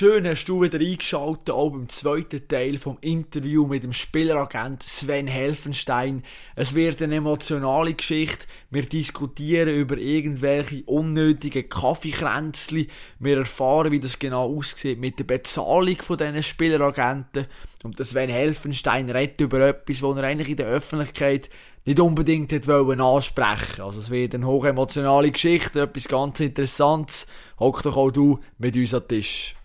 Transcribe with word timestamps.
Schön 0.00 0.26
hast 0.26 0.46
du 0.46 0.62
wieder 0.62 0.78
eingeschaltet, 0.78 1.50
auch 1.50 1.68
beim 1.68 1.86
zweiten 1.90 2.48
Teil 2.48 2.78
vom 2.78 2.96
Interview 3.02 3.66
mit 3.66 3.84
dem 3.84 3.92
Spieleragent 3.92 4.82
Sven 4.82 5.26
Helfenstein. 5.26 6.22
Es 6.56 6.74
wird 6.74 7.02
eine 7.02 7.16
emotionale 7.16 7.92
Geschichte. 7.92 8.46
Wir 8.70 8.86
diskutieren 8.86 9.74
über 9.74 9.98
irgendwelche 9.98 10.84
unnötigen 10.84 11.68
Kaffeekränzli. 11.68 12.88
Wir 13.18 13.40
erfahren, 13.40 13.92
wie 13.92 14.00
das 14.00 14.18
genau 14.18 14.56
aussieht 14.56 14.98
mit 14.98 15.18
der 15.18 15.24
Bezahlung 15.24 15.96
von 15.96 16.16
diesen 16.16 16.42
Spieleragenten. 16.44 17.44
Und 17.82 18.02
Sven 18.02 18.30
Helfenstein 18.30 19.10
redet 19.10 19.42
über 19.42 19.60
etwas, 19.60 20.02
was 20.02 20.16
er 20.16 20.24
eigentlich 20.24 20.48
in 20.48 20.56
der 20.56 20.68
Öffentlichkeit 20.68 21.50
nicht 21.84 22.00
unbedingt 22.00 22.54
hat 22.54 22.66
wollen 22.66 23.02
ansprechen. 23.02 23.82
Also 23.82 24.00
es 24.00 24.08
wird 24.08 24.34
eine 24.34 24.46
hochemotionale 24.46 25.30
Geschichte, 25.30 25.82
etwas 25.82 26.08
ganz 26.08 26.40
Interessantes. 26.40 27.26
Hock 27.58 27.82
doch 27.82 27.98
auch 27.98 28.10
du 28.10 28.40
mit 28.56 28.74
uns 28.76 28.94
an 28.94 29.02
den 29.02 29.08
Tisch. 29.18 29.56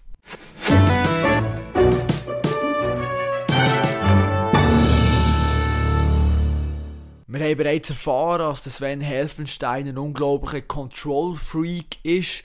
Wir 7.28 7.46
haben 7.47 7.57
bereits 7.57 7.89
erfahren, 7.89 8.39
dass 8.39 8.64
Sven 8.64 9.02
Helfenstein 9.02 9.89
ein 9.89 9.97
unglaublicher 9.97 10.61
Control-Freak 10.61 11.97
ist. 12.04 12.43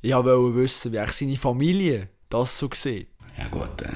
Ich 0.00 0.14
wollte 0.14 0.54
wissen, 0.56 0.92
wie 0.92 1.12
seine 1.12 1.36
Familie 1.36 2.08
das 2.30 2.58
so 2.58 2.70
sieht. 2.72 3.08
Ja 3.36 3.48
gut, 3.48 3.82
äh, 3.82 3.88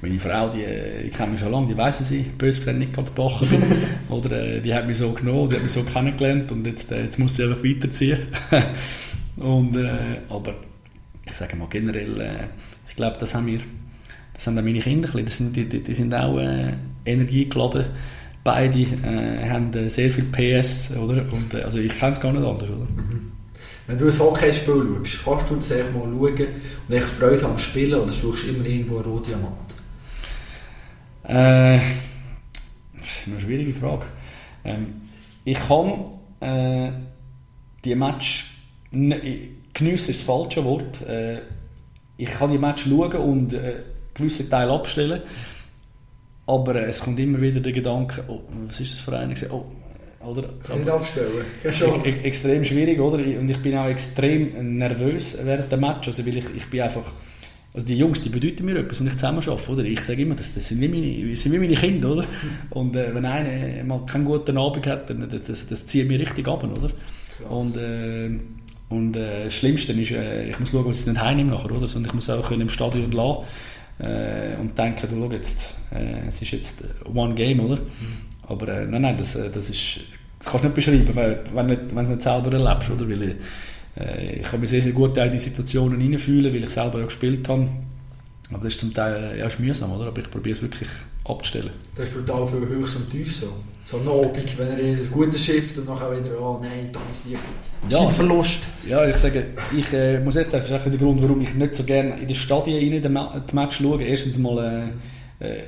meine 0.00 0.18
Frau, 0.18 0.48
die, 0.48 0.64
die 1.04 1.10
kennt 1.10 1.32
mich 1.32 1.40
schon 1.40 1.52
lange, 1.52 1.68
die 1.68 1.76
weiss, 1.76 1.98
dass 1.98 2.10
ich 2.10 2.30
bös 2.32 2.58
gesagt 2.58 2.78
nicht 2.78 2.92
ganz 2.92 3.10
bachen 3.12 3.48
bin. 3.48 3.62
Oder, 4.08 4.32
äh, 4.32 4.60
die 4.60 4.74
hat 4.74 4.86
mich 4.86 4.98
so 4.98 5.12
genommen, 5.12 5.48
die 5.48 5.56
hat 5.56 5.62
mich 5.62 5.72
so 5.72 5.84
kennengelernt 5.84 6.50
und 6.50 6.66
jetzt, 6.66 6.90
äh, 6.90 7.04
jetzt 7.04 7.18
muss 7.18 7.34
sie 7.34 7.44
einfach 7.44 7.64
weiterziehen. 7.64 8.26
und, 9.36 9.76
äh, 9.76 10.22
aber 10.28 10.54
ich 11.32 11.38
sage 11.38 11.56
mal 11.56 11.68
generell, 11.68 12.20
äh, 12.20 12.46
ich 12.88 12.94
glaube, 12.94 13.16
das 13.18 13.34
haben 13.34 13.46
wir, 13.46 13.60
das 14.34 14.46
haben 14.46 14.58
auch 14.58 14.62
meine 14.62 14.80
Kinder, 14.80 15.08
das 15.08 15.38
sind, 15.38 15.56
die, 15.56 15.66
die, 15.66 15.82
die 15.82 15.92
sind 15.94 16.14
auch 16.14 16.38
äh, 16.38 16.74
energiegeladen. 17.06 17.86
Beide 18.44 18.80
äh, 18.80 19.48
haben 19.48 19.72
äh, 19.72 19.88
sehr 19.88 20.10
viel 20.10 20.24
PS, 20.24 20.94
oder? 20.96 21.24
Und, 21.32 21.54
äh, 21.54 21.62
also 21.62 21.78
ich 21.78 21.96
kenne 21.98 22.12
es 22.12 22.20
gar 22.20 22.32
nicht 22.32 22.44
anders, 22.44 22.68
oder? 22.68 22.84
Mhm. 22.84 23.32
Wenn 23.86 23.98
du 23.98 24.06
ein 24.06 24.18
Hockeyspiel 24.18 25.00
schaust, 25.04 25.48
kannst 25.48 25.70
du 25.70 25.74
das 25.74 25.92
mal 25.92 26.02
schauen 26.02 26.46
und 26.88 26.94
echt 26.94 27.06
Freude 27.06 27.44
am 27.46 27.58
Spielen 27.58 28.00
oder 28.00 28.12
suchst 28.12 28.44
du 28.44 28.48
immer 28.48 28.64
irgendwo 28.64 28.96
einen 28.96 29.06
Rohdiamant? 29.06 29.74
Äh, 31.24 31.78
das 32.96 33.06
ist 33.06 33.26
eine 33.26 33.40
schwierige 33.40 33.72
Frage. 33.72 34.04
Ähm, 34.64 34.86
ich 35.44 35.58
kann 35.58 35.92
äh, 36.40 36.92
die 37.84 37.94
Match 37.94 38.54
geniessen 39.74 40.10
ist 40.10 40.20
das 40.20 40.26
falsche 40.26 40.64
Wort. 40.64 41.06
Äh, 41.06 41.40
ich 42.16 42.30
kann 42.30 42.50
die 42.50 42.58
Match 42.58 42.84
schauen 42.84 43.12
und 43.14 43.52
äh, 43.52 43.74
gewisse 44.14 44.48
Teile 44.48 44.72
abstellen, 44.72 45.22
aber 46.46 46.76
äh, 46.76 46.84
es 46.86 47.00
kommt 47.00 47.18
immer 47.18 47.40
wieder 47.40 47.60
der 47.60 47.72
Gedanke, 47.72 48.24
oh, 48.28 48.40
was 48.66 48.80
ist 48.80 48.92
das 48.92 49.00
für 49.00 49.18
einen? 49.18 49.34
Oh, 49.50 49.64
oder? 50.24 50.50
Nicht 50.74 50.88
abstellen, 50.88 51.30
keine 51.62 52.04
e 52.04 52.22
extrem 52.22 52.64
schwierig, 52.64 53.00
oder? 53.00 53.16
Und 53.16 53.48
ich 53.48 53.58
bin 53.58 53.76
auch 53.76 53.88
extrem 53.88 54.78
nervös 54.78 55.36
während 55.42 55.70
der 55.72 55.78
Match, 55.78 56.08
also 56.08 56.24
weil 56.24 56.36
ich, 56.36 56.44
ich 56.56 56.66
bin 56.68 56.82
einfach... 56.82 57.12
Also 57.74 57.86
die 57.86 57.96
Jungs, 57.96 58.20
die 58.20 58.28
bedeuten 58.28 58.66
mir 58.66 58.76
etwas, 58.76 59.00
wenn 59.00 59.06
ich 59.06 59.14
zusammen 59.14 59.38
arbeite, 59.38 59.72
oder? 59.72 59.84
Ich 59.84 60.00
sage 60.00 60.20
immer, 60.20 60.34
das, 60.34 60.52
das, 60.52 60.68
sind, 60.68 60.80
wie 60.82 60.88
meine, 60.88 61.36
sind 61.38 61.52
wie 61.52 61.58
meine 61.58 61.74
Kinder, 61.74 62.12
oder? 62.12 62.26
Und 62.68 62.94
äh, 62.96 63.14
wenn 63.14 63.24
einer 63.24 63.82
mal 63.84 64.04
keinen 64.04 64.26
guten 64.26 64.58
Abend 64.58 64.86
hat, 64.86 65.08
dann 65.08 65.26
das, 65.28 65.66
das 65.66 65.86
zieht 65.86 66.06
mich 66.06 66.20
richtig 66.20 66.46
ab, 66.46 66.62
oder? 66.62 66.88
Krass. 67.38 67.48
Und 67.48 67.76
äh, 67.78 68.38
und 68.92 69.16
äh, 69.16 69.44
das 69.44 69.54
Schlimmste 69.54 69.92
ist, 69.92 70.10
äh, 70.10 70.50
ich 70.50 70.58
muss 70.60 70.70
schauen, 70.70 70.86
dass 70.86 70.98
ich 70.98 71.02
es 71.02 71.06
nicht 71.06 71.20
heimnehme 71.20 71.50
nachher, 71.50 71.72
oder? 71.72 71.88
Sondern 71.88 72.10
ich 72.10 72.14
muss 72.14 72.28
auch 72.28 72.50
im 72.50 72.68
Stadion 72.68 73.10
lassen 73.12 73.44
äh, 73.98 74.60
und 74.60 74.76
denken, 74.76 75.08
du, 75.08 75.20
schau 75.20 75.32
jetzt, 75.32 75.76
äh, 75.92 76.28
es 76.28 76.42
ist 76.42 76.50
jetzt 76.50 76.84
one 77.12 77.34
game, 77.34 77.60
oder? 77.60 77.76
Mhm. 77.76 77.86
Aber 78.48 78.68
äh, 78.68 78.86
nein, 78.86 79.02
nein, 79.02 79.16
das, 79.16 79.34
äh, 79.34 79.50
das 79.50 79.70
ist, 79.70 80.00
das 80.38 80.48
kannst 80.50 80.64
du 80.64 80.68
nicht 80.68 80.74
beschreiben, 80.74 81.16
weil, 81.16 81.42
wenn 81.54 81.68
du 81.68 82.00
es 82.00 82.08
nicht 82.10 82.22
selber 82.22 82.52
erlebst, 82.52 82.90
oder? 82.90 83.08
Weil 83.08 83.36
ich, 84.40 84.42
kann 84.44 84.58
mich 84.58 84.70
sehr, 84.70 84.80
sehr 84.80 84.92
gut 84.92 85.18
in 85.18 85.30
die 85.30 85.38
Situationen 85.38 86.00
hineinfühlen, 86.00 86.50
weil 86.52 86.64
ich 86.64 86.70
selber 86.70 86.98
ja 86.98 87.04
gespielt 87.04 87.46
habe. 87.48 87.68
Aber 88.50 88.64
das 88.64 88.74
ist 88.74 88.80
zum 88.80 88.94
Teil 88.94 89.36
ja, 89.38 89.46
ist 89.46 89.60
mühsam, 89.60 89.92
oder? 89.92 90.06
Aber 90.06 90.18
ich 90.18 90.30
probiere 90.30 90.56
es 90.56 90.62
wirklich 90.62 90.88
abzustellen. 91.24 91.70
Das 91.96 92.08
ist 92.08 92.14
brutal 92.14 92.46
für 92.46 92.58
Höchst 92.60 92.96
und 92.96 93.10
Tief 93.10 93.34
so. 93.34 93.48
So 93.84 93.96
ein 93.96 94.06
Abend, 94.06 94.58
wenn 94.58 94.68
er 94.68 94.76
ein 94.76 95.10
gutes 95.10 95.44
Schiff 95.44 95.76
und 95.76 95.88
nachher 95.88 96.12
wieder, 96.12 96.40
oh 96.40 96.60
nein, 96.62 96.90
da 96.92 97.00
ist 97.10 97.26
ich 97.26 97.36
ja, 97.90 98.08
Verlust. 98.10 98.60
Ja, 98.88 99.04
ich 99.08 99.16
sage, 99.16 99.46
ich 99.76 99.92
äh, 99.92 100.20
muss 100.20 100.36
echt 100.36 100.52
sagen, 100.52 100.62
das 100.62 100.70
ist 100.70 100.86
auch 100.86 100.90
der 100.90 101.00
Grund, 101.00 101.20
warum 101.20 101.40
ich 101.40 101.52
nicht 101.54 101.74
so 101.74 101.82
gerne 101.82 102.16
in 102.20 102.28
die 102.28 102.34
Stadien 102.34 102.78
rein 102.92 103.42
die 103.48 103.54
Match 103.54 103.78
schaue. 103.78 104.02
Erstens 104.02 104.38
mal, 104.38 104.92
äh, 105.40 105.44
äh, 105.44 105.62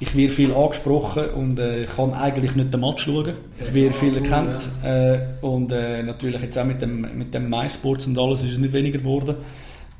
ich 0.00 0.16
werde 0.16 0.32
viel 0.32 0.52
angesprochen 0.52 1.28
und 1.30 1.58
äh, 1.60 1.84
kann 1.84 2.14
eigentlich 2.14 2.56
nicht 2.56 2.74
den 2.74 2.80
Match 2.80 3.04
schauen. 3.04 3.34
Ich 3.60 3.74
werde 3.74 3.94
viel 3.94 4.16
erkannt 4.16 4.68
äh, 4.82 5.18
und 5.40 5.70
äh, 5.70 6.02
natürlich 6.02 6.42
jetzt 6.42 6.58
auch 6.58 6.64
mit 6.64 6.82
dem, 6.82 7.16
mit 7.16 7.32
dem 7.32 7.48
MySports 7.48 8.08
und 8.08 8.18
alles 8.18 8.42
ist 8.42 8.54
es 8.54 8.58
nicht 8.58 8.72
weniger 8.72 8.98
geworden. 8.98 9.36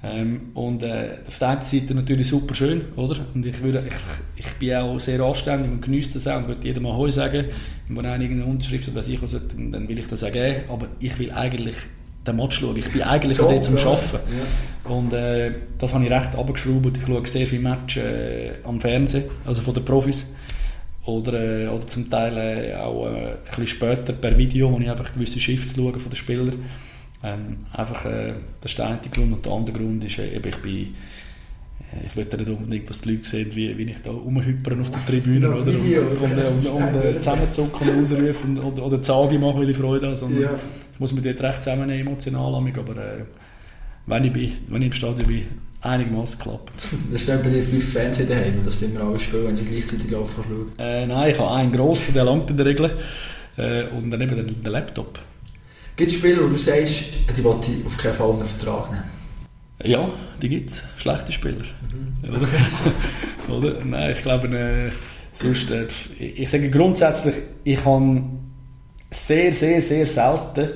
Ähm, 0.02 0.52
und 0.54 0.82
äh, 0.82 1.18
auf 1.26 1.38
der 1.38 1.48
einen 1.48 1.60
Seite 1.60 1.94
natürlich 1.94 2.28
super 2.28 2.54
schön, 2.54 2.86
oder? 2.96 3.16
Und 3.34 3.44
ich, 3.44 3.62
würde, 3.62 3.84
ich, 3.86 4.46
ich 4.46 4.52
bin 4.54 4.74
auch 4.76 4.98
sehr 4.98 5.20
anständig 5.20 5.70
und 5.70 5.82
genieße 5.82 6.14
das 6.14 6.26
auch 6.26 6.38
und 6.38 6.48
würde 6.48 6.66
jedem 6.66 6.84
mal 6.84 6.96
Heu 6.96 7.10
sagen. 7.10 7.46
Und 7.88 7.96
wenn 7.96 8.06
einer 8.06 8.22
irgendeine 8.22 8.50
Unterschrift 8.50 8.88
oder 8.88 8.96
was 8.96 9.08
ich 9.08 9.20
was 9.20 9.32
dann, 9.32 9.72
dann 9.72 9.88
will 9.88 9.98
ich 9.98 10.08
das 10.08 10.24
auch 10.24 10.32
geben. 10.32 10.62
Aber 10.70 10.86
ich 11.00 11.18
will 11.18 11.30
eigentlich 11.32 11.76
den 12.26 12.36
Match 12.36 12.60
schauen. 12.60 12.76
Ich 12.76 12.90
bin 12.90 13.02
eigentlich 13.02 13.38
Job, 13.38 13.50
dort 13.50 13.64
zum 13.64 13.76
ja. 13.76 13.86
Arbeiten. 13.86 14.18
Ja. 14.84 14.90
Und 14.90 15.12
äh, 15.12 15.52
das 15.76 15.92
habe 15.92 16.04
ich 16.04 16.10
recht 16.10 16.34
abgeschraubt. 16.34 16.96
Ich 16.96 17.04
schaue 17.04 17.26
sehr 17.26 17.46
viele 17.46 17.62
Matches 17.62 18.02
äh, 18.02 18.52
am 18.64 18.80
Fernsehen, 18.80 19.24
also 19.44 19.60
von 19.60 19.74
den 19.74 19.84
Profis. 19.84 20.34
Oder, 21.04 21.64
äh, 21.64 21.68
oder 21.68 21.86
zum 21.86 22.08
Teil 22.08 22.36
äh, 22.36 22.74
auch 22.74 23.06
äh, 23.06 23.08
ein 23.08 23.36
bisschen 23.46 23.66
später 23.66 24.12
per 24.12 24.36
Video, 24.36 24.70
wo 24.70 24.78
ich 24.78 24.90
einfach 24.90 25.12
gewisse 25.12 25.40
Shifts 25.40 25.74
schaue 25.76 25.98
von 25.98 26.10
den 26.10 26.16
Spielern. 26.16 26.56
Ähm, 27.22 27.58
einfach, 27.72 28.06
äh, 28.06 28.32
das 28.60 28.72
ist 28.72 28.78
der 28.78 28.86
eine 28.86 28.98
Grund 29.12 29.32
und 29.32 29.44
der 29.44 29.52
andere 29.52 29.78
Grund 29.78 30.02
ist, 30.04 30.18
äh, 30.18 30.36
ich 30.36 30.56
bin 30.62 30.94
äh, 31.92 32.06
ich 32.06 32.16
will 32.16 32.24
nicht 32.24 32.48
unbedingt, 32.48 32.88
dass 32.88 33.00
die 33.02 33.12
Leute 33.12 33.28
sehen, 33.28 33.50
wie, 33.54 33.76
wie 33.76 33.90
ich 33.90 34.00
da 34.02 34.10
rumhüppere 34.10 34.80
auf 34.80 34.90
der 34.90 35.04
Tribüne 35.06 35.50
oder, 35.50 35.66
Video, 35.66 36.02
und, 36.02 36.16
und, 36.16 36.32
und, 36.32 36.66
und, 36.66 36.94
und 36.94 37.04
äh, 37.04 37.16
zusammenzucken 37.16 37.88
und 37.88 38.02
ausrufen 38.02 38.58
oder, 38.58 38.86
oder 38.86 39.02
Zagi 39.02 39.38
machen, 39.38 39.60
weil 39.60 39.70
ich 39.70 39.76
Freude 39.76 40.06
habe. 40.06 40.16
Sondern 40.16 40.42
ja. 40.42 40.58
Ich 40.94 41.00
muss 41.00 41.12
mich 41.12 41.24
dort 41.24 41.40
recht 41.42 41.62
zusammennehmen, 41.62 42.06
emotional 42.06 42.54
aber 42.54 42.96
äh, 42.96 43.24
wenn, 44.06 44.24
ich 44.24 44.32
bin, 44.32 44.52
wenn 44.68 44.82
ich 44.82 44.88
im 44.88 44.94
Stadion 44.94 45.28
bin, 45.28 45.46
einigermaßen 45.82 46.38
klappt 46.38 46.88
Das 47.12 47.22
steht 47.22 47.42
bei 47.42 47.48
dir 47.48 47.62
fünf 47.62 47.92
Fernseher 47.92 48.26
daheim, 48.26 48.62
dass 48.64 48.80
du 48.80 48.86
immer 48.86 49.00
alle 49.00 49.18
spielen, 49.18 49.46
wenn 49.46 49.56
sie 49.56 49.64
gleichzeitig 49.64 50.10
laufen 50.10 50.44
kannst 50.46 50.78
äh, 50.78 51.06
Nein, 51.06 51.30
ich 51.30 51.38
habe 51.38 51.54
einen 51.56 51.72
grossen, 51.72 52.14
der 52.14 52.24
langt 52.24 52.50
in 52.50 52.56
der 52.56 52.66
Regel 52.66 52.90
äh, 53.56 53.84
und 53.88 54.10
dann 54.10 54.20
eben 54.20 54.36
den, 54.36 54.60
den 54.60 54.72
Laptop. 54.72 55.18
Gibt 56.00 56.12
es 56.12 56.16
Spieler, 56.16 56.44
wo 56.44 56.48
du 56.48 56.56
sagst, 56.56 57.04
die 57.36 57.44
wollte 57.44 57.72
ich 57.72 57.84
auf 57.84 57.98
keinen 57.98 58.14
Fall 58.14 58.30
einen 58.30 58.44
Vertrag 58.44 58.90
nehmen? 58.90 59.04
Ja, 59.84 60.08
die 60.40 60.48
gibt 60.48 60.70
es. 60.70 60.82
Schlechte 60.96 61.30
Spieler. 61.30 61.56
Mhm. 61.92 62.30
Oder? 63.46 63.54
Oder? 63.54 63.84
Nein, 63.84 64.12
ich 64.16 64.22
glaube, 64.22 64.48
äh, 64.48 64.90
sonst, 65.32 65.70
äh, 65.70 65.86
ich 66.18 66.48
sage 66.48 66.70
grundsätzlich, 66.70 67.34
ich 67.64 67.84
habe 67.84 68.22
sehr, 69.10 69.52
sehr, 69.52 69.82
sehr 69.82 70.06
selten, 70.06 70.70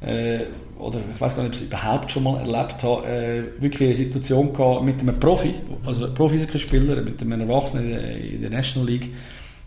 äh, 0.00 0.38
oder 0.78 0.98
ich 1.14 1.20
weiß 1.20 1.36
gar 1.36 1.42
nicht, 1.42 1.50
ob 1.50 1.54
ich 1.54 1.60
es 1.60 1.66
überhaupt 1.66 2.10
schon 2.10 2.22
mal 2.22 2.40
erlebt 2.40 2.82
habe, 2.82 3.06
äh, 3.06 3.60
wirklich 3.60 3.90
eine 3.90 3.96
Situation 3.96 4.54
gehabt 4.54 4.82
mit 4.82 4.98
einem 5.00 5.20
Profi, 5.20 5.56
also 5.84 6.06
einem 6.06 6.14
Profi-Spieler, 6.14 7.02
mit 7.02 7.20
einem 7.20 7.38
Erwachsenen 7.42 8.00
in 8.00 8.40
der 8.40 8.48
National 8.48 8.88
League, 8.88 9.10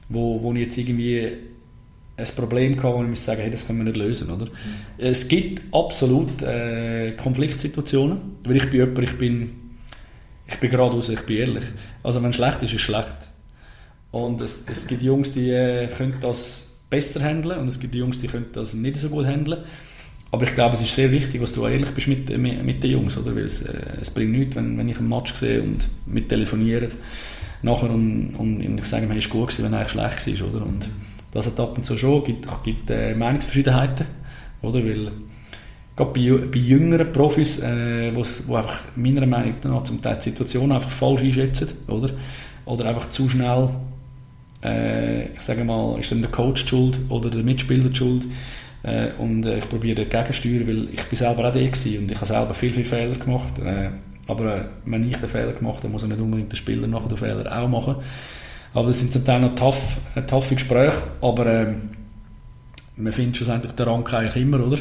wo, 0.09 0.41
wo 0.41 0.51
ich 0.53 0.59
jetzt 0.61 0.77
irgendwie 0.79 1.50
ein 2.21 2.35
Problem 2.35 2.75
gehabt, 2.75 2.95
wo 2.95 3.01
ich 3.03 3.09
muss 3.09 3.25
sagen, 3.25 3.41
hey, 3.41 3.51
das 3.51 3.67
können 3.67 3.79
wir 3.79 3.85
nicht 3.85 3.97
lösen, 3.97 4.29
oder? 4.29 4.45
Mhm. 4.45 4.51
Es 4.97 5.27
gibt 5.27 5.61
absolut 5.73 6.41
äh, 6.41 7.13
Konfliktsituationen, 7.13 8.19
weil 8.43 8.57
ich 8.57 8.69
bin 8.69 8.79
jemand, 8.79 8.99
ich 8.99 9.17
bin, 9.17 9.51
ich 10.47 10.57
bin 10.57 10.69
geradeaus, 10.69 11.09
ich 11.09 11.21
bin 11.21 11.37
ehrlich. 11.37 11.65
Also 12.03 12.21
wenn 12.21 12.29
es 12.29 12.35
schlecht 12.35 12.57
ist, 12.63 12.73
ist 12.73 12.75
es 12.75 12.81
schlecht. 12.81 13.17
Und 14.11 14.41
es, 14.41 14.63
es 14.69 14.87
gibt 14.87 15.01
Jungs, 15.01 15.33
die 15.33 15.49
äh, 15.49 15.87
können 15.87 16.15
das 16.19 16.67
besser 16.89 17.21
handeln 17.21 17.59
und 17.59 17.67
es 17.69 17.79
gibt 17.79 17.95
Jungs, 17.95 18.19
die 18.19 18.27
können 18.27 18.47
das 18.53 18.73
nicht 18.73 18.97
so 18.97 19.09
gut 19.09 19.25
handeln. 19.25 19.63
Aber 20.31 20.43
ich 20.45 20.55
glaube, 20.55 20.75
es 20.75 20.81
ist 20.81 20.95
sehr 20.95 21.11
wichtig, 21.11 21.41
dass 21.41 21.53
du 21.53 21.65
ehrlich 21.65 21.91
bist 21.91 22.07
mit, 22.07 22.37
mit, 22.37 22.63
mit 22.63 22.83
den 22.83 22.91
Jungs, 22.91 23.17
oder? 23.17 23.35
Weil 23.35 23.45
es, 23.45 23.63
äh, 23.63 23.97
es 23.99 24.11
bringt 24.11 24.31
nichts, 24.31 24.55
wenn, 24.55 24.77
wenn 24.77 24.87
ich 24.87 24.97
einen 24.97 25.09
Match 25.09 25.33
sehe 25.33 25.61
und 25.61 25.89
mit 26.05 26.29
telefonieren 26.29 26.89
nachher 27.63 27.89
und, 27.91 28.35
und 28.35 28.77
ich 28.79 28.85
sage 28.85 29.07
hey, 29.07 29.17
ist 29.17 29.29
gut 29.29 29.49
gewesen, 29.49 29.65
wenn 29.65 29.73
er 29.73 29.87
schlecht 29.87 30.41
war, 30.41 30.47
oder? 30.49 30.65
Und, 30.65 30.89
das 31.31 31.47
hat 31.47 31.59
ab 31.59 31.77
und 31.77 31.85
zu 31.85 31.97
schon, 31.97 32.23
gibt, 32.23 32.47
gibt 32.63 32.89
äh, 32.89 33.15
Meinungsverschiedenheiten, 33.15 34.05
oder? 34.61 34.83
Weil 34.83 35.11
gerade 35.95 36.11
bei, 36.13 36.47
bei 36.47 36.59
jüngeren 36.59 37.11
Profis, 37.11 37.61
äh, 37.61 38.11
wo, 38.13 38.21
wo 38.47 38.55
einfach 38.55 38.83
meiner 38.95 39.25
Meinung 39.25 39.55
nach 39.63 39.83
zum 39.83 40.01
Teil 40.01 40.17
die 40.17 40.29
Situation 40.29 40.71
einfach 40.71 40.89
falsch 40.89 41.23
einschätzen, 41.23 41.69
oder? 41.87 42.09
Oder 42.65 42.85
einfach 42.85 43.09
zu 43.09 43.27
schnell, 43.29 43.69
äh, 44.63 45.33
ich 45.33 45.41
sage 45.41 45.63
mal, 45.63 45.99
ist 45.99 46.11
dann 46.11 46.21
der 46.21 46.31
Coach 46.31 46.65
schuld 46.67 46.99
oder 47.09 47.29
der 47.29 47.43
Mitspieler 47.43 47.93
schuld. 47.93 48.25
Äh, 48.83 49.09
und 49.17 49.45
äh, 49.45 49.59
ich 49.59 49.69
probiere 49.69 50.05
dagegen 50.05 50.33
steuern, 50.33 50.67
weil 50.67 50.87
ich 50.93 51.03
bin 51.05 51.17
selber 51.17 51.47
auch 51.47 51.53
der 51.53 51.63
und 51.63 52.11
ich 52.11 52.15
habe 52.15 52.25
selber 52.25 52.53
viel, 52.53 52.73
viel 52.73 52.85
Fehler 52.85 53.15
gemacht. 53.15 53.59
Äh, 53.59 53.89
Aber 54.27 54.55
äh, 54.55 54.65
wenn 54.85 55.09
ich 55.09 55.17
den 55.17 55.29
Fehler 55.29 55.51
gemacht 55.51 55.83
habe, 55.83 55.89
muss 55.89 56.03
er 56.03 56.09
nicht 56.09 56.21
unbedingt 56.21 56.51
der 56.51 56.57
Spieler 56.57 56.87
nachher 56.87 57.09
den 57.09 57.17
Fehler 57.17 57.59
auch 57.59 57.67
machen. 57.67 57.95
Aber 58.73 58.87
das 58.87 58.99
sind 58.99 59.11
zum 59.11 59.25
Teil 59.25 59.41
noch 59.41 59.55
tough, 59.55 59.97
äh, 60.15 60.21
taffe 60.21 60.55
Gespräche, 60.55 60.97
aber 61.21 61.45
äh, 61.45 61.75
man 62.95 63.13
findet 63.13 63.37
schlussendlich 63.37 63.73
den 63.73 63.87
Rang 63.87 64.05
eigentlich 64.07 64.43
immer, 64.43 64.65
oder? 64.65 64.77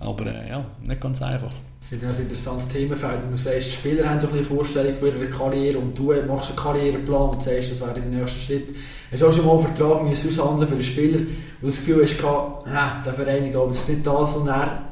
Aber 0.00 0.26
äh, 0.26 0.48
ja, 0.48 0.64
nicht 0.82 1.00
ganz 1.00 1.22
einfach. 1.22 1.52
Das 1.80 1.92
wird 1.92 2.04
ein 2.04 2.22
interessantes 2.22 2.68
Themenfeld. 2.68 3.22
Wenn 3.22 3.32
du 3.32 3.38
sagst, 3.38 3.66
die 3.66 3.72
Spieler 3.72 4.08
haben 4.08 4.20
doch 4.20 4.32
eine 4.32 4.42
Vorstellung 4.42 4.94
von 4.94 5.08
ihrer 5.08 5.30
Karriere 5.30 5.78
und 5.78 5.96
du 5.98 6.12
machst 6.26 6.50
einen 6.50 6.58
Karriereplan 6.58 7.30
und 7.30 7.42
sagst, 7.42 7.70
das 7.70 7.80
wäre 7.80 7.94
der 7.94 8.04
nächste 8.04 8.38
Schritt. 8.38 8.74
Hast 9.10 9.22
du 9.22 9.26
auch 9.26 9.32
schon 9.32 9.46
mal 9.46 9.52
einen 9.58 9.74
Vertrag 9.74 10.02
müssen 10.04 10.28
aushandeln 10.28 10.68
für 10.68 10.74
einen 10.74 10.82
Spieler, 10.82 11.18
wo 11.60 11.66
du 11.66 11.72
das 11.72 11.76
Gefühl 11.76 12.02
hast, 12.02 12.12
äh, 12.12 13.04
der 13.04 13.14
Verein, 13.14 13.44
ich 13.44 13.50
glaube, 13.50 13.72
das 13.72 13.82
ist 13.82 13.88
nicht 13.88 14.06
das, 14.06 14.36
was 14.36 14.46
er 14.46 14.90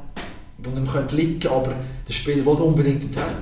wo 0.63 0.77
ihm 0.77 0.87
könnte 0.87 1.15
liegen 1.15 1.47
aber 1.47 1.73
der 2.07 2.13
Spieler 2.13 2.45
will 2.45 2.53
unbedingt 2.53 3.03
dorthin. 3.03 3.33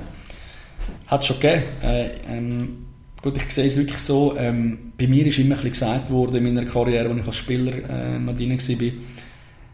Hat 1.06 1.20
es 1.20 1.26
schon 1.26 1.40
gegeben. 1.40 1.62
Äh, 1.82 2.10
ähm, 2.28 2.87
gut, 3.22 3.36
ich 3.36 3.50
sehe 3.50 3.66
es 3.66 3.76
wirklich 3.76 3.98
so, 3.98 4.36
ähm, 4.36 4.92
bei 4.98 5.06
mir 5.06 5.26
ist 5.26 5.38
immer 5.38 5.58
ein 5.58 5.70
gesagt 5.70 6.10
worden 6.10 6.36
in 6.36 6.54
meiner 6.54 6.68
Karriere, 6.68 7.08
als 7.08 7.18
ich 7.18 7.26
als 7.26 7.36
Spieler 7.36 7.72
äh, 7.88 8.18
noch 8.18 8.34
drin 8.34 8.50
war, 8.50 8.58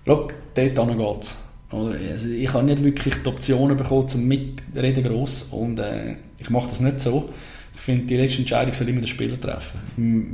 schau, 0.07 0.29
dort 0.55 0.55
geht 0.55 0.79
es. 1.21 1.37
Also 1.71 2.29
ich 2.29 2.53
habe 2.53 2.65
nicht 2.65 2.85
wirklich 2.85 3.15
die 3.23 3.29
Optionen 3.29 3.77
bekommen 3.77 4.09
zum 4.09 4.27
Mitreden 4.27 5.03
gross 5.03 5.45
und 5.51 5.79
äh, 5.79 6.17
ich 6.39 6.51
mache 6.51 6.67
das 6.67 6.81
nicht 6.81 7.01
so. 7.01 7.31
Ich 7.75 7.81
finde, 7.81 8.07
die 8.07 8.17
letzte 8.17 8.39
Entscheidung 8.39 8.73
soll 8.73 8.89
immer 8.89 9.01
der 9.01 9.09
Spieler 9.09 9.41
treffen. 9.41 9.81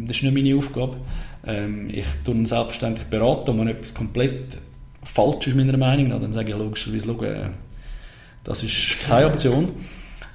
Das 0.07 0.17
ist 0.17 0.23
nicht 0.23 0.35
meine 0.35 0.57
Aufgabe. 0.57 0.97
Ähm, 1.47 1.89
ich 1.91 2.05
tue 2.25 2.35
ihn 2.35 2.47
selbstverständlich 2.47 3.07
beraten, 3.07 3.59
wenn 3.59 3.69
etwas 3.69 3.95
komplett 3.95 4.59
falsch 5.03 5.47
ist, 5.47 5.57
meiner 5.57 5.79
Meinung 5.79 6.09
nach, 6.09 6.21
dann 6.21 6.33
sage 6.33 6.51
ich 6.51 6.59
logischerweise, 6.59 7.07
schau, 7.07 7.23
äh, 7.25 7.51
das 8.45 8.63
ist 8.63 9.07
keine 9.09 9.27
Option. 9.27 9.73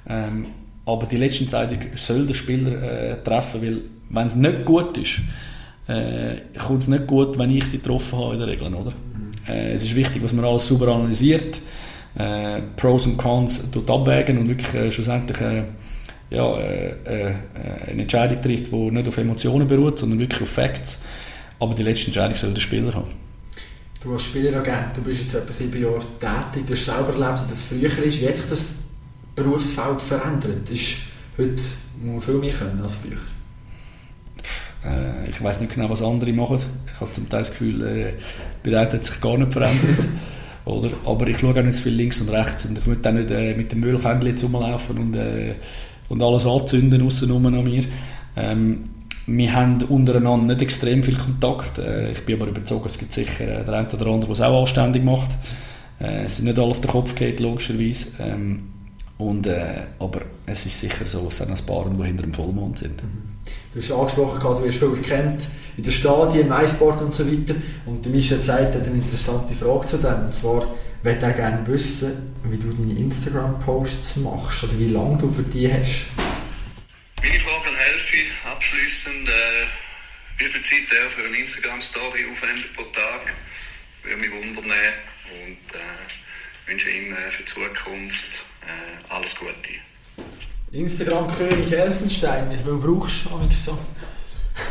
Ähm, 0.08 0.46
aber 0.86 1.06
die 1.06 1.16
letzte 1.16 1.42
Entscheidung 1.42 1.78
soll 1.96 2.26
der 2.26 2.34
Spieler 2.34 2.82
äh, 2.82 3.22
treffen, 3.22 3.60
weil 3.60 3.80
wenn 4.08 4.26
es 4.26 4.36
nicht 4.36 4.64
gut 4.64 4.96
ist, 4.96 5.18
äh, 5.88 6.58
kommt 6.58 6.82
es 6.82 6.88
nicht 6.88 7.06
gut, 7.06 7.36
wenn 7.38 7.54
ich 7.54 7.64
sie 7.64 7.78
getroffen 7.78 8.18
habe 8.18 8.34
in 8.34 8.38
der 8.38 8.48
Regel, 8.48 8.72
oder? 8.72 8.92
Äh, 9.48 9.72
es 9.72 9.82
ist 9.82 9.94
wichtig, 9.94 10.22
dass 10.22 10.32
man 10.32 10.44
alles 10.44 10.66
super 10.66 10.88
analysiert, 10.88 11.60
äh, 12.16 12.62
Pros 12.76 13.06
und 13.06 13.16
Cons 13.16 13.70
tut 13.70 13.90
abwägen 13.90 14.38
und 14.38 14.48
wirklich 14.48 14.74
äh, 14.74 14.90
schlussendlich 14.90 15.40
äh, 15.40 15.64
ja, 16.30 16.58
äh, 16.58 17.34
eine 17.88 18.02
Entscheidung 18.02 18.40
trifft, 18.40 18.72
die 18.72 18.90
nicht 18.90 19.08
auf 19.08 19.18
Emotionen 19.18 19.68
beruht, 19.68 19.98
sondern 19.98 20.18
wirklich 20.20 20.42
auf 20.42 20.48
Facts. 20.48 21.04
Aber 21.58 21.74
die 21.74 21.82
letzte 21.82 22.06
Entscheidung 22.06 22.36
soll 22.36 22.52
der 22.52 22.60
Spieler 22.60 22.94
haben. 22.94 23.10
Du 24.02 24.12
als 24.12 24.24
Spieleragent, 24.24 24.96
du 24.96 25.02
bist 25.02 25.22
jetzt 25.22 25.34
etwa 25.34 25.52
sieben 25.52 25.82
Jahre 25.82 26.00
tätig, 26.20 26.66
du 26.66 26.74
hast 26.74 26.84
selber 26.84 27.12
erlebt, 27.12 27.44
wie 27.44 27.48
das 27.48 27.60
früher 27.60 28.04
ist. 28.04 28.20
Wie 28.20 28.28
hat 28.28 28.36
sich 28.36 28.46
das 28.48 28.85
Berufsfeld 29.36 30.02
verändert? 30.02 30.68
Ist 30.70 30.96
heute 31.38 31.62
viel 32.20 32.34
mehr 32.34 32.52
können 32.52 32.80
als 32.82 32.94
früher? 32.94 33.18
Äh, 34.84 35.30
ich 35.30 35.42
weiß 35.42 35.60
nicht 35.60 35.74
genau, 35.74 35.90
was 35.90 36.02
andere 36.02 36.32
machen. 36.32 36.58
Ich 36.92 37.00
habe 37.00 37.12
zum 37.12 37.28
Teil 37.28 37.40
das 37.40 37.50
Gefühl, 37.50 37.82
äh, 37.82 38.12
bei 38.64 38.70
denen 38.70 38.92
hat 38.92 39.04
sich 39.04 39.20
gar 39.20 39.36
nicht 39.36 39.52
verändert. 39.52 40.08
Oder? 40.64 40.90
Aber 41.04 41.28
ich 41.28 41.38
schaue 41.38 41.58
auch 41.58 41.62
nicht 41.62 41.76
so 41.76 41.82
viel 41.84 41.94
links 41.94 42.20
und 42.20 42.30
rechts 42.30 42.66
und 42.66 42.76
ich 42.76 42.86
möchte 42.86 43.08
auch 43.08 43.14
nicht 43.14 43.30
äh, 43.30 43.54
mit 43.54 43.70
dem 43.70 43.80
Müllkännchen 43.80 44.30
jetzt 44.30 44.42
rumlaufen 44.42 44.98
und, 44.98 45.14
äh, 45.14 45.54
und 46.08 46.22
alles 46.22 46.44
anzünden 46.44 47.02
aussen 47.02 47.30
an 47.30 47.62
mir. 47.62 47.84
Ähm, 48.36 48.88
wir 49.26 49.52
haben 49.52 49.82
untereinander 49.82 50.54
nicht 50.54 50.62
extrem 50.62 51.02
viel 51.02 51.16
Kontakt. 51.16 51.78
Äh, 51.78 52.12
ich 52.12 52.24
bin 52.24 52.40
aber 52.40 52.48
überzeugt, 52.50 52.86
es 52.86 52.98
gibt 52.98 53.12
sicher 53.12 53.60
äh, 53.60 53.64
der 53.64 53.74
eine 53.74 53.88
oder 53.88 54.06
andere, 54.06 54.26
der 54.26 54.30
es 54.30 54.40
auch 54.40 54.60
anständig 54.60 55.04
macht. 55.04 55.30
Äh, 56.00 56.24
es 56.24 56.36
sind 56.36 56.46
nicht 56.46 56.58
alle 56.58 56.68
auf 56.68 56.80
den 56.80 56.90
Kopf 56.90 57.14
geht, 57.14 57.38
logischerweise. 57.38 58.08
Ähm, 58.20 58.62
und, 59.18 59.46
äh, 59.46 59.86
aber 59.98 60.22
es 60.44 60.66
ist 60.66 60.80
sicher 60.80 61.06
so, 61.06 61.26
es 61.28 61.38
sind 61.38 61.50
ein 61.50 61.66
paar, 61.66 61.88
die 61.88 62.04
hinter 62.04 62.22
dem 62.22 62.34
Vollmond 62.34 62.78
sind. 62.78 63.02
Mhm. 63.02 63.36
Du 63.72 63.80
hast 63.80 63.90
angesprochen, 63.90 64.40
du 64.40 64.64
wirst 64.64 64.78
viel 64.78 64.90
gekannt 64.90 65.48
in 65.76 65.82
den 65.82 65.92
Stadien, 65.92 66.46
im 66.46 66.52
Eisport 66.52 67.00
und 67.02 67.14
so 67.14 67.30
weiter. 67.30 67.54
Und 67.84 68.04
der 68.04 68.12
Michel 68.12 68.40
Zeit 68.40 68.74
hat 68.74 68.86
eine 68.86 68.96
interessante 68.96 69.54
Frage 69.54 69.86
zu 69.86 69.98
dem. 69.98 70.24
Und 70.24 70.34
zwar 70.34 70.74
möchte 71.02 71.26
er 71.26 71.32
gerne 71.32 71.66
wissen, 71.66 72.34
wie 72.44 72.58
du 72.58 72.72
deine 72.72 72.98
Instagram-Posts 72.98 74.16
machst 74.16 74.64
oder 74.64 74.78
wie 74.78 74.88
lange 74.88 75.18
du 75.18 75.28
für 75.28 75.42
die 75.42 75.72
hast. 75.72 76.06
Meine 77.22 77.40
Frage 77.40 77.68
an 77.68 77.76
Helfi, 77.76 78.26
abschließend, 78.50 79.28
äh, 79.28 80.38
wie 80.38 80.46
viel 80.46 80.62
Zeit 80.62 80.92
er 80.92 81.10
für 81.10 81.26
eine 81.26 81.36
Instagram-Story 81.36 82.26
aufwendet 82.32 82.72
pro 82.74 82.82
Tag, 82.84 83.34
würde 84.02 84.16
mich 84.16 84.30
wundern. 84.30 84.64
Und 84.64 85.74
äh, 85.74 86.70
wünsche 86.70 86.90
ihm 86.90 87.12
äh, 87.12 87.30
für 87.30 87.42
die 87.42 87.46
Zukunft 87.46 88.44
äh, 88.66 89.14
alles 89.14 89.36
Gute. 89.36 89.52
Instagram-König 90.72 91.72
Elfenstein, 91.72 92.50
wie 92.50 92.56
viel 92.56 92.74
brauchst 92.74 93.24
du 93.24 93.54
so? 93.54 93.78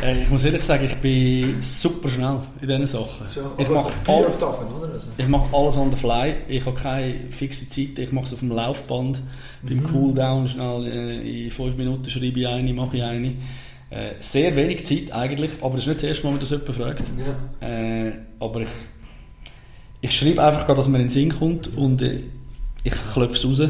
Äh, 0.02 0.22
ich 0.22 0.30
muss 0.30 0.44
ehrlich 0.44 0.62
sagen, 0.62 0.84
ich 0.84 0.96
bin 0.96 1.60
super 1.60 2.08
schnell 2.08 2.40
in 2.60 2.68
diesen 2.68 2.86
Sachen. 2.86 3.26
So, 3.26 3.52
ich 3.56 3.68
mache 3.68 3.92
all, 4.06 4.24
oder? 4.24 4.92
Also. 4.92 5.10
Ich 5.16 5.28
mache 5.28 5.54
alles 5.54 5.76
on 5.76 5.90
the 5.90 5.96
fly. 5.96 6.34
Ich 6.48 6.64
habe 6.66 6.76
keine 6.76 7.14
fixe 7.30 7.68
Zeit. 7.68 7.98
Ich 7.98 8.12
mache 8.12 8.26
es 8.26 8.32
auf 8.32 8.40
dem 8.40 8.50
Laufband. 8.50 9.22
Mhm. 9.62 9.68
Beim 9.68 9.84
Cooldown 9.84 10.48
schnell 10.48 10.86
äh, 10.86 11.44
in 11.44 11.50
fünf 11.50 11.76
Minuten 11.76 12.10
schreibe 12.10 12.40
ich 12.40 12.46
eine, 12.46 12.72
mache 12.72 12.96
ich 12.96 13.02
eine. 13.02 13.34
Äh, 13.88 14.14
sehr 14.18 14.54
wenig 14.56 14.84
Zeit 14.84 15.12
eigentlich, 15.12 15.52
aber 15.60 15.76
das 15.76 15.82
ist 15.82 15.86
nicht 15.86 16.02
das 16.02 16.08
erste 16.08 16.26
Mal, 16.26 16.32
wenn 16.32 16.40
das 16.40 16.50
jemand 16.50 16.74
fragt. 16.74 17.04
Ja. 17.60 17.68
Äh, 17.68 18.12
aber 18.40 18.62
ich, 18.62 18.68
ich 20.00 20.16
schreibe 20.16 20.42
einfach, 20.42 20.66
dass 20.66 20.88
mir 20.88 20.98
in 20.98 21.04
den 21.04 21.10
Sinn 21.10 21.32
kommt 21.32 21.68
und 21.76 22.02
äh, 22.02 22.20
ich 22.86 23.12
klopfe 23.12 23.36
es 23.36 23.44
raus. 23.44 23.68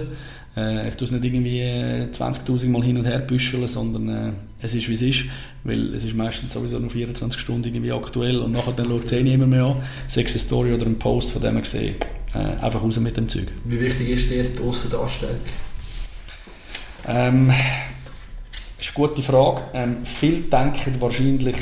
Äh, 0.56 0.88
ich 0.88 0.96
tue 0.96 1.06
es 1.06 1.12
nicht 1.12 1.24
irgendwie 1.24 1.62
20'000 1.62 2.64
äh, 2.64 2.66
Mal 2.68 2.82
hin 2.82 2.96
und 2.96 3.04
her 3.04 3.18
büscheln, 3.18 3.66
sondern 3.68 4.08
äh, 4.08 4.32
es 4.60 4.74
ist 4.74 4.88
wie 4.88 4.92
es 4.92 5.02
ist, 5.02 5.24
weil 5.64 5.94
es 5.94 6.04
ist 6.04 6.14
meistens 6.14 6.52
sowieso 6.52 6.78
nur 6.78 6.90
24 6.90 7.40
Stunden 7.40 7.68
irgendwie 7.68 7.92
aktuell 7.92 8.38
und 8.38 8.52
nachher 8.52 8.72
dann 8.72 8.88
schaut 8.88 9.04
es 9.04 9.12
eh 9.12 9.22
niemand 9.22 9.50
mehr 9.50 9.64
an, 9.64 9.76
sei 10.08 10.22
es 10.22 10.32
eine 10.32 10.40
Story 10.40 10.72
oder 10.72 10.86
ein 10.86 10.98
Post, 10.98 11.30
von 11.30 11.42
dem 11.42 11.54
man 11.54 11.62
gesehen 11.62 11.96
äh, 12.34 12.64
einfach 12.64 12.82
raus 12.82 12.98
mit 12.98 13.16
dem 13.16 13.28
Zeug. 13.28 13.48
Wie 13.64 13.80
wichtig 13.80 14.08
ist 14.08 14.30
dir 14.30 14.44
die 14.44 14.62
Aussendarstellung? 14.62 15.36
Ähm, 17.08 17.48
das 18.76 18.86
ist 18.86 18.96
eine 18.96 19.08
gute 19.08 19.22
Frage. 19.22 19.60
Ähm, 19.74 19.96
viele 20.04 20.40
denken 20.40 21.00
wahrscheinlich 21.00 21.56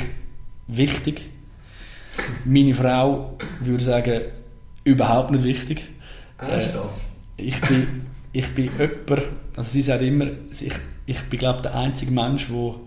wichtig. 0.67 1.29
Meine 2.45 2.73
Frau 2.73 3.37
würde 3.59 3.83
sagen, 3.83 4.21
überhaupt 4.83 5.31
nicht 5.31 5.43
wichtig. 5.43 5.89
Ernsthaft? 6.37 6.85
Äh, 6.85 7.14
ich 7.37 7.59
bin 7.61 8.05
ich 8.33 8.49
bin 8.49 8.69
jemand, 8.77 9.27
also 9.55 9.69
sie 9.69 9.81
sagt 9.81 10.01
immer, 10.01 10.27
ich, 10.51 10.73
ich 11.05 11.21
bin 11.21 11.39
glaube 11.39 11.61
der 11.61 11.75
einzige 11.75 12.11
Mensch, 12.11 12.49
wo 12.49 12.81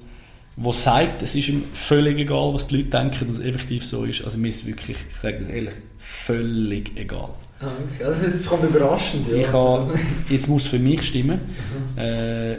wo 0.61 0.73
sagt, 0.73 1.23
es 1.23 1.37
ist 1.37 1.49
ihm 1.49 1.63
völlig 1.73 2.19
egal, 2.19 2.53
was 2.53 2.67
die 2.67 2.79
Leute 2.79 2.89
denken, 2.89 3.29
und 3.29 3.35
es 3.35 3.41
effektiv 3.41 3.85
so 3.85 4.05
ist. 4.05 4.25
Also 4.25 4.39
mir 4.39 4.49
ist 4.49 4.67
wirklich, 4.67 4.99
ich 5.09 5.17
sage 5.17 5.39
das 5.39 5.49
ehrlich, 5.49 5.75
völlig 5.99 6.97
egal. 6.97 7.29
Ah, 7.61 7.67
okay. 7.95 8.05
Also 8.05 8.27
das 8.27 8.45
kommt 8.45 8.65
überraschend. 8.65 9.29
Ja. 9.29 9.37
Ich 9.37 9.53
habe, 9.53 9.95
es 10.33 10.49
muss 10.49 10.67
für 10.67 10.81
mich 10.81 11.05
stimmen. 11.05 11.39
Mhm. 11.97 11.99
Äh, 12.03 12.57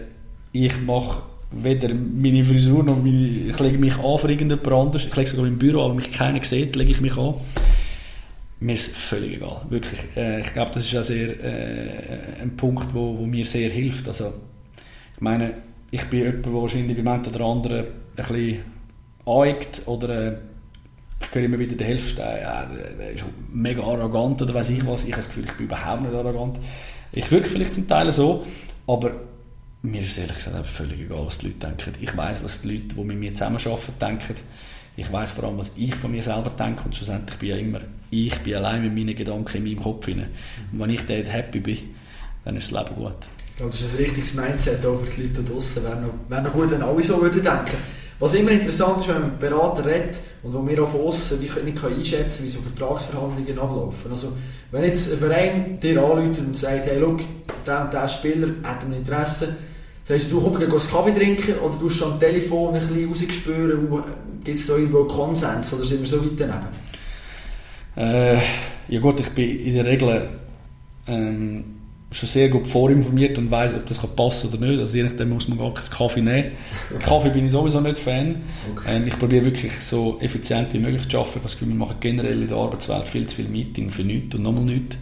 ich 0.53 0.81
mache 0.81 1.23
weder 1.51 1.93
meine 1.93 2.45
Frisur 2.45 2.83
noch 2.83 2.97
meine, 2.97 3.49
ich 3.49 3.59
lege 3.59 3.77
mich 3.77 3.97
an 3.97 4.17
für 4.17 4.29
irgendjemand 4.29 4.67
anderes. 4.67 5.05
Ich 5.05 5.15
lege 5.15 5.29
sogar 5.29 5.45
im 5.45 5.57
Büro, 5.57 5.83
aber 5.83 5.93
mich 5.93 6.11
keiner 6.11 6.43
sieht, 6.43 6.77
lege 6.77 6.91
ich 6.91 7.01
mich 7.01 7.17
an 7.17 7.35
mir 8.59 8.75
ist 8.75 8.95
völlig 8.95 9.37
egal. 9.37 9.61
Wirklich. 9.69 9.99
Äh, 10.15 10.41
ich 10.41 10.53
glaube, 10.53 10.71
das 10.71 10.85
ist 10.85 10.95
auch 10.95 11.03
sehr 11.03 11.29
äh, 11.43 12.41
ein 12.41 12.55
Punkt, 12.57 12.93
wo, 12.93 13.17
wo 13.17 13.25
mir 13.25 13.45
sehr 13.45 13.69
hilft. 13.69 14.07
Also, 14.07 14.33
ich 15.15 15.21
meine, 15.21 15.53
ich 15.91 16.03
bin 16.05 16.23
jemand, 16.23 16.45
der 16.45 16.53
wahrscheinlich 16.53 16.97
beim 16.97 17.07
einen 17.07 17.25
oder 17.25 17.45
anderen 17.45 17.79
ein 17.79 17.85
bisschen 18.15 18.59
aneckt 19.25 19.81
oder 19.85 20.09
äh, 20.09 20.37
ich 21.21 21.35
höre 21.35 21.43
immer 21.43 21.59
wieder 21.59 21.75
der 21.75 21.87
Hälfte, 21.87 22.21
ja, 22.21 22.65
der, 22.65 22.91
der, 22.91 23.11
ist 23.11 23.25
mega 23.51 23.83
arrogant 23.83 24.41
oder 24.41 24.53
weiß 24.53 24.69
ich 24.69 24.85
was. 24.85 25.03
Ich 25.03 25.11
habe 25.11 25.17
das 25.17 25.27
Gefühl, 25.27 25.45
ich 25.45 25.53
bin 25.53 25.65
überhaupt 25.65 26.03
nicht 26.03 26.13
arrogant. 26.13 26.59
Ich 27.11 27.29
wirke 27.31 27.49
vielleicht 27.49 27.73
zum 27.73 27.87
Teil 27.87 28.11
so, 28.11 28.45
aber 28.87 29.11
mir 29.81 30.01
ist 30.01 30.17
ehrlich 30.17 30.37
gesagt 30.37 30.65
völlig 30.67 31.01
egal, 31.01 31.25
was 31.25 31.37
die 31.37 31.47
Leute 31.47 31.67
denken. 31.67 31.93
Ich 32.01 32.15
weiß, 32.15 32.43
was 32.43 32.61
die 32.61 32.75
Leute, 32.75 32.95
die 32.95 33.03
mit 33.03 33.19
mir 33.19 33.33
zusammenarbeiten, 33.33 33.93
denken. 33.99 34.35
Ich 34.99 35.09
weiß 35.13 35.31
vor 35.31 35.45
allem, 35.45 35.57
was 35.57 35.71
ich 35.77 35.95
von 35.95 36.11
mir 36.11 36.21
selber 36.21 36.49
denke 36.49 36.83
und 36.83 36.93
schlussendlich 36.93 37.39
bin 37.39 37.49
ich 37.49 37.55
ja 37.55 37.61
immer, 37.61 37.79
ich 38.09 38.37
bin 38.39 38.55
allein 38.55 38.83
mit 38.83 38.93
meinen 38.93 39.15
Gedanken 39.15 39.57
in 39.57 39.63
meinem 39.63 39.81
Kopf 39.81 40.05
hinein. 40.05 40.27
Und 40.73 40.79
wenn 40.81 40.89
ich 40.89 41.05
dort 41.05 41.31
happy 41.31 41.61
bin, 41.61 41.77
dann 42.43 42.57
ist 42.57 42.73
das 42.73 42.83
Leben 42.83 42.95
gut. 43.01 43.15
Glaube, 43.55 43.71
das 43.71 43.81
ist 43.81 43.95
ein 43.95 44.03
richtiges 44.03 44.33
Mindset 44.33 44.85
auch 44.85 44.99
für 44.99 45.09
die 45.09 45.27
Leute 45.27 45.43
draußen. 45.43 45.83
Wäre 45.85 46.01
noch, 46.01 46.13
wäre 46.29 46.41
noch 46.41 46.51
gut, 46.51 46.71
wenn 46.71 46.81
alle 46.81 47.01
so 47.01 47.21
würden 47.21 47.41
denken. 47.41 47.77
Was 48.19 48.33
immer 48.33 48.51
interessant 48.51 48.99
ist, 48.99 49.07
wenn 49.07 49.21
man 49.21 49.29
mit 49.29 49.39
Berater 49.39 49.85
redet 49.85 50.19
und 50.43 50.53
wo 50.53 50.67
wir 50.67 50.83
auch 50.83 50.87
von 50.89 51.01
außen 51.01 51.39
nicht 51.39 51.55
einschätzen 51.57 51.85
können, 51.85 52.45
wie 52.45 52.49
so 52.49 52.59
Vertragsverhandlungen 52.59 53.57
ablaufen. 53.57 54.11
Also, 54.11 54.33
wenn 54.71 54.83
jetzt 54.83 55.09
ein 55.09 55.17
Verein 55.17 55.79
dir 55.79 56.03
anruft 56.03 56.41
und 56.41 56.57
sagt, 56.57 56.87
hey, 56.87 56.99
look, 56.99 57.21
der 57.65 57.85
und 57.85 57.93
der 57.93 58.07
Spieler 58.09 58.49
hat 58.63 58.83
ein 58.83 58.91
Interesse, 58.91 59.55
sagst 60.09 60.31
du, 60.31 60.41
komm, 60.41 60.57
geh 60.57 60.65
einen 60.65 60.71
Kaffee 60.71 61.13
trinken 61.13 61.59
oder 61.59 61.75
du 61.79 61.87
schon 61.87 62.13
am 62.13 62.19
Telefon 62.19 62.73
ein 62.73 62.79
bisschen 62.79 63.07
rausgespüren, 63.07 63.87
gibt 64.43 64.57
es 64.57 64.65
da 64.65 64.75
irgendwo 64.75 65.03
Konsens 65.03 65.71
oder 65.73 65.85
sind 65.85 66.01
wir 66.01 66.07
so 66.07 66.23
weit 66.23 66.31
daneben? 66.37 66.67
Äh, 67.95 68.37
ja 68.87 68.99
gut, 68.99 69.19
ich 69.19 69.29
bin 69.29 69.59
in 69.59 69.75
der 69.75 69.85
Regel 69.85 70.29
ähm, 71.05 71.63
schon 72.11 72.27
sehr 72.27 72.49
gut 72.49 72.65
vorinformiert 72.65 73.37
und 73.37 73.51
weiß, 73.51 73.75
ob 73.75 73.85
das 73.85 73.99
passen 73.99 74.49
oder 74.49 74.65
nicht. 74.65 74.79
Also 74.79 74.97
je 74.97 75.03
nachdem 75.03 75.29
muss 75.29 75.47
man 75.47 75.59
gar 75.59 75.75
keinen 75.75 75.89
Kaffee 75.91 76.21
nehmen. 76.21 76.51
Kaffee 77.01 77.29
bin 77.29 77.45
ich 77.45 77.51
sowieso 77.51 77.79
nicht 77.79 77.99
Fan. 77.99 78.41
Okay. 78.71 78.95
Ähm, 78.95 79.07
ich 79.07 79.19
probiere 79.19 79.45
wirklich 79.45 79.73
so 79.79 80.17
effizient 80.21 80.73
wie 80.73 80.79
möglich 80.79 81.07
zu 81.07 81.17
arbeiten. 81.19 81.29
Ich 81.29 81.35
habe 81.35 81.43
das 81.43 81.53
Gefühl, 81.53 81.67
wir 81.69 81.75
machen 81.75 81.97
generell 81.99 82.41
in 82.41 82.47
der 82.47 82.57
Arbeitswelt 82.57 83.07
viel 83.07 83.27
zu 83.27 83.35
viel 83.35 83.49
Meeting 83.49 83.91
für 83.91 84.03
nichts 84.03 84.33
und 84.33 84.41
nochmal 84.41 84.63
nichts. 84.63 84.97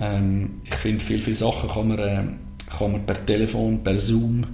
Ähm, 0.00 0.60
ich 0.64 0.74
finde, 0.74 1.04
viele, 1.04 1.22
viele 1.22 1.34
Sachen 1.34 1.68
kann 1.68 1.88
man, 1.88 1.98
äh, 1.98 2.22
kann 2.68 2.92
man 2.92 3.06
per 3.06 3.24
Telefon, 3.24 3.82
per 3.82 3.98
Zoom 3.98 4.44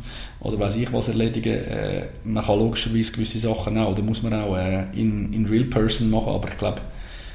oder 0.40 0.58
weiß 0.58 0.76
ich 0.76 0.92
was 0.92 1.08
erledigen. 1.08 1.54
Äh, 1.54 2.06
man 2.24 2.44
kann 2.44 2.58
logischerweise 2.58 3.12
gewisse 3.12 3.38
Sachen 3.38 3.78
auch, 3.78 3.92
oder 3.92 4.02
muss 4.02 4.22
man 4.22 4.34
auch 4.34 4.56
äh, 4.56 4.84
in, 4.94 5.32
in 5.32 5.46
real 5.46 5.64
person 5.64 6.10
machen, 6.10 6.32
aber 6.32 6.48
ich 6.48 6.56
glaube, 6.56 6.80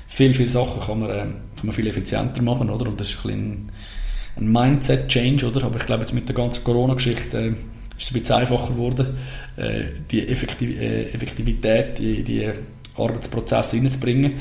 viele, 0.08 0.34
viele 0.34 0.50
Sachen 0.50 0.82
kann 0.82 1.00
man, 1.00 1.10
äh, 1.10 1.14
kann 1.16 1.36
man 1.64 1.74
viel 1.74 1.88
effizienter 1.88 2.42
machen, 2.42 2.70
oder? 2.70 2.88
Und 2.88 3.00
das 3.00 3.10
ist 3.10 3.26
ein 3.26 3.70
ein 4.40 4.52
Mindset-Change, 4.52 5.48
oder? 5.48 5.66
Aber 5.66 5.78
ich 5.78 5.86
glaube, 5.86 6.02
jetzt 6.02 6.14
mit 6.14 6.28
der 6.28 6.36
ganzen 6.36 6.64
Corona-Geschichte 6.64 7.38
äh, 7.38 7.48
ist 7.50 7.58
es 7.98 8.12
ein 8.12 8.22
bisschen 8.22 8.36
einfacher 8.38 8.74
geworden, 8.74 9.18
äh, 9.58 9.84
die 10.10 10.28
Effektiv 10.28 10.80
äh, 10.80 11.12
Effektivität, 11.12 12.00
die, 12.00 12.24
die 12.24 12.50
Arbeitsprozesse 12.96 13.78
reinzubringen. 13.78 14.34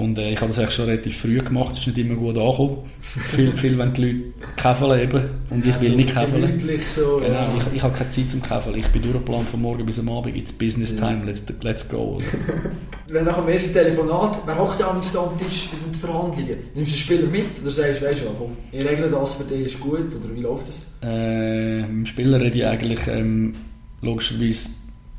Und 0.00 0.18
äh, 0.18 0.30
ich 0.30 0.36
habe 0.40 0.48
das 0.48 0.58
eigentlich 0.58 0.74
schon 0.74 0.86
relativ 0.86 1.18
früh 1.18 1.38
gemacht, 1.38 1.72
es 1.72 1.80
ist 1.80 1.88
nicht 1.88 1.98
immer 1.98 2.14
gut 2.14 2.38
angekommen. 2.38 2.78
viel, 3.00 3.54
viel 3.56 3.76
wenn 3.76 3.92
die 3.92 4.02
Leute 4.02 4.22
käfeln 4.56 5.00
eben 5.00 5.24
und 5.50 5.66
ich 5.66 5.80
will 5.80 5.96
nicht 5.96 6.14
käfeln. 6.14 6.58
So, 6.86 7.18
genau, 7.18 7.32
ja. 7.32 7.56
ich, 7.56 7.76
ich 7.76 7.82
habe 7.82 7.96
keine 7.96 8.10
Zeit 8.10 8.30
zum 8.30 8.42
Käfeln. 8.42 8.76
Ich 8.76 8.88
bin 8.88 9.02
durchgeplant 9.02 9.48
von 9.48 9.60
morgen 9.60 9.84
bis 9.84 9.98
am 9.98 10.08
Abend, 10.08 10.36
it's 10.36 10.52
business 10.52 10.96
time, 10.96 11.22
let's, 11.26 11.44
let's 11.62 11.86
go. 11.86 12.18
wenn 13.08 13.24
nach 13.24 13.38
dem 13.38 13.48
ersten 13.48 13.72
Telefonat, 13.72 14.40
wer 14.46 14.58
hockt 14.58 14.82
am 14.82 15.02
Stammtisch 15.02 15.68
bei 15.68 15.76
den 15.84 15.94
Verhandlungen? 15.94 16.56
Nimmst 16.74 16.92
du 16.92 16.96
den 16.96 17.00
Spieler 17.00 17.26
mit 17.26 17.60
oder 17.60 17.70
sagst 17.70 18.00
du, 18.00 18.06
weißt 18.06 18.20
du, 18.22 18.26
komm, 18.38 18.56
ich 18.72 18.86
regle 18.86 19.10
das 19.10 19.34
für 19.34 19.44
dich, 19.44 19.66
ist 19.66 19.80
gut, 19.80 20.14
oder 20.14 20.34
wie 20.34 20.40
läuft 20.40 20.68
das? 20.68 20.82
Äh, 21.02 21.80
mit 21.80 21.88
dem 21.88 22.06
Spieler 22.06 22.40
rede 22.40 22.58
ich 22.58 22.66
eigentlich 22.66 23.06
ähm, 23.06 23.54
logischerweise 24.02 24.70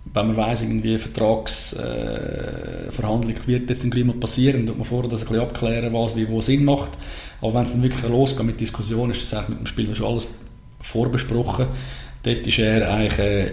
wenn 0.05 0.27
man 0.27 0.35
weiss, 0.35 0.61
irgendwie 0.61 0.97
Vertragsverhandlung 0.97 3.35
äh, 3.35 3.47
wird 3.47 3.69
jetzt 3.69 3.89
gleich 3.89 4.03
mal 4.03 4.15
passieren, 4.15 4.65
tut 4.65 4.77
man 4.77 4.85
vorher 4.85 5.09
das 5.09 5.21
ein 5.21 5.27
bisschen 5.27 5.43
abklären, 5.43 5.93
was 5.93 6.15
wie 6.15 6.27
wo 6.27 6.41
Sinn 6.41 6.65
macht. 6.65 6.91
Aber 7.39 7.53
wenn 7.53 7.63
es 7.63 7.73
dann 7.73 7.83
wirklich 7.83 8.03
losgeht 8.03 8.45
mit 8.45 8.59
Diskussionen, 8.59 9.11
ist 9.11 9.21
das 9.21 9.33
eigentlich 9.33 9.49
mit 9.49 9.59
dem 9.59 9.67
Spieler 9.67 9.95
schon 9.95 10.07
alles 10.07 10.27
vorbesprochen. 10.81 11.67
Dort 12.23 12.45
ist 12.45 12.59
er 12.59 12.91
eigentlich 12.91 13.19
äh, 13.19 13.51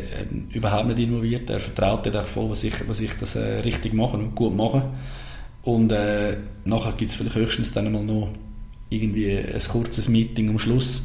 überhaupt 0.53 0.89
nicht 0.89 0.99
involviert. 0.99 1.49
Er 1.49 1.61
vertraut 1.61 2.05
dort 2.07 2.29
voll, 2.29 2.51
was 2.51 2.65
ich, 2.65 2.89
was 2.89 3.01
ich 3.01 3.13
das 3.19 3.37
äh, 3.37 3.61
richtig 3.61 3.95
mache 3.95 4.17
und 4.17 4.35
gut 4.35 4.55
mache. 4.55 4.83
Und 5.63 5.93
äh, 5.93 6.39
nachher 6.65 6.93
gibt 6.93 7.11
es 7.11 7.17
vielleicht 7.17 7.37
höchstens 7.37 7.73
dann 7.73 7.93
mal 7.93 8.03
noch 8.03 8.29
irgendwie 8.91 9.39
ein 9.39 9.63
kurzes 9.71 10.09
Meeting 10.09 10.51
am 10.51 10.59
Schluss. 10.59 11.05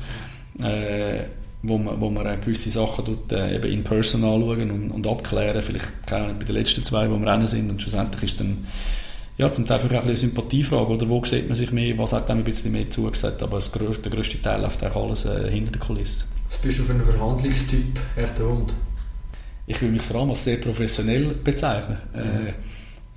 Äh, 1.63 1.67
wo 1.67 1.77
man, 1.77 2.01
wo 2.01 2.09
man 2.09 2.41
gewisse 2.41 2.69
Sachen 2.69 3.05
tut, 3.05 3.31
äh, 3.31 3.55
eben 3.55 3.71
in 3.71 3.83
person 3.83 4.23
anschauen 4.23 4.69
und, 4.69 4.91
und 4.91 5.07
abklären, 5.07 5.61
vielleicht 5.61 6.05
keine 6.05 6.33
bei 6.33 6.45
den 6.45 6.55
letzten 6.55 6.83
zwei, 6.83 7.09
wo 7.09 7.17
wir 7.17 7.27
rennen 7.27 7.47
sind 7.47 7.69
und 7.69 7.81
schlussendlich 7.81 8.23
ist 8.23 8.39
dann 8.39 8.65
ja, 9.35 9.51
zum 9.51 9.65
Teil 9.65 9.79
vielleicht 9.79 10.03
auch 10.03 10.07
eine 10.07 10.15
Sympathiefrage 10.15 10.91
oder 10.91 11.09
wo 11.09 11.23
sieht 11.25 11.47
man 11.47 11.55
sich 11.55 11.71
mehr, 11.71 11.97
was 11.97 12.13
hat 12.13 12.29
einem 12.29 12.41
ein 12.41 12.43
bisschen 12.43 12.71
mehr 12.71 12.89
zugesagt, 12.89 13.41
aber 13.41 13.57
das 13.57 13.71
größte, 13.71 14.03
der 14.03 14.11
grösste 14.11 14.39
Teil 14.41 14.61
läuft 14.61 14.83
eigentlich 14.83 14.95
alles 14.95 15.25
äh, 15.25 15.49
hinter 15.49 15.71
der 15.71 15.81
Kulisse. 15.81 16.25
Was 16.49 16.57
bist 16.59 16.79
du 16.79 16.83
für 16.83 16.93
ein 16.93 17.01
Verhandlungstyp, 17.01 17.99
Herr 18.15 18.47
Hund? 18.47 18.73
Ich 19.65 19.81
will 19.81 19.89
mich 19.89 20.03
vor 20.03 20.19
allem 20.19 20.29
als 20.29 20.43
sehr 20.43 20.57
professionell 20.57 21.33
bezeichnen. 21.43 21.97
Mhm. 22.13 22.19
Äh, 22.19 22.53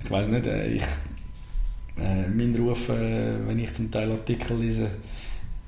ich 0.03 0.09
weiß 0.09 0.29
nicht, 0.29 0.47
äh, 0.47 0.67
ich, 0.71 0.83
äh, 1.99 2.27
mein 2.33 2.55
Ruf, 2.55 2.89
äh, 2.89 3.45
wenn 3.45 3.59
ich 3.59 3.73
zum 3.73 3.91
Teil 3.91 4.11
Artikel 4.11 4.57
lese, 4.57 4.87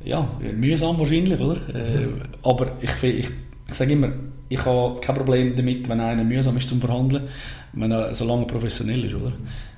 ja, 0.04 0.30
mühsam 0.56 1.00
wahrscheinlich, 1.00 1.40
oder? 1.40 1.58
Äh, 1.74 2.08
aber 2.44 2.72
ich, 2.82 3.04
ich, 3.04 3.30
ich 3.68 3.74
sage 3.74 3.94
immer, 3.94 4.12
ich 4.48 4.64
habe 4.66 5.00
kein 5.02 5.16
Problem 5.16 5.56
damit, 5.56 5.88
wenn 5.90 6.00
einer 6.00 6.24
mühsam 6.24 6.58
ist 6.58 6.68
zum 6.68 6.80
Verhandeln, 6.80 7.28
wenn 7.74 7.92
er 7.92 8.16
solange 8.16 8.46
professionell 8.46 9.06
ist, 9.06 9.16
oder? 9.16 9.34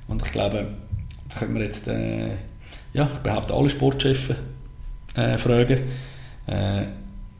Und 0.08 0.22
ich 0.25 0.32
glaube, 0.32 0.68
da 1.30 1.40
könnte 1.40 1.54
man 1.54 1.63
jetzt, 1.63 1.88
äh, 1.88 2.30
ja, 2.94 3.10
ich 3.13 3.20
behaupte, 3.20 3.54
alle 3.54 3.70
Sportchefs 3.70 4.30
äh, 5.16 5.38
fragen. 5.38 5.82
Äh, 6.48 6.84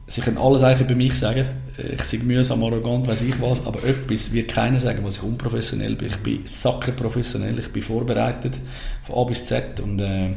sie 0.06 0.20
können 0.20 0.38
alles 0.38 0.62
eigentlich 0.62 0.88
über 0.88 0.96
mich 0.96 1.14
sagen. 1.14 1.46
Ich 1.78 2.10
bin 2.10 2.26
mühsam, 2.26 2.62
arrogant, 2.62 3.08
weiß 3.08 3.22
ich 3.22 3.40
was, 3.40 3.64
aber 3.66 3.82
etwas 3.84 4.32
wird 4.32 4.48
keiner 4.48 4.78
sagen, 4.78 5.00
was 5.04 5.16
ich 5.16 5.22
unprofessionell 5.22 5.96
bin. 5.96 6.08
Ich 6.08 6.18
bin 6.18 6.40
sackerprofessionell, 6.44 7.58
ich 7.58 7.72
bin 7.72 7.82
vorbereitet 7.82 8.58
von 9.04 9.16
A 9.16 9.24
bis 9.24 9.46
Z 9.46 9.80
und 9.80 10.00
äh, 10.00 10.32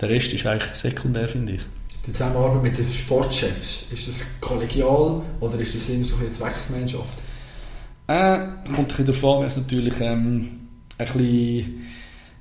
der 0.00 0.08
Rest 0.08 0.32
ist 0.32 0.46
eigentlich 0.46 0.74
sekundär, 0.74 1.28
finde 1.28 1.54
ich. 1.54 1.62
Die 2.06 2.12
Zusammenarbeit 2.12 2.62
mit 2.62 2.78
den 2.78 2.90
Sportchefs, 2.90 3.84
ist 3.90 4.08
das 4.08 4.24
kollegial 4.40 5.22
oder 5.40 5.58
ist 5.58 5.74
das 5.74 5.88
immer 5.88 6.04
so 6.04 6.16
eine 6.16 6.30
Zweckgemeinschaft? 6.30 7.18
Äh, 8.06 8.38
kommt 8.64 8.78
ein 8.78 8.86
bisschen 8.86 9.06
davon, 9.06 9.40
wenn 9.40 9.48
es 9.48 9.56
natürlich 9.56 10.00
ähm, 10.00 10.68
ein 10.96 11.06
bisschen 11.06 11.86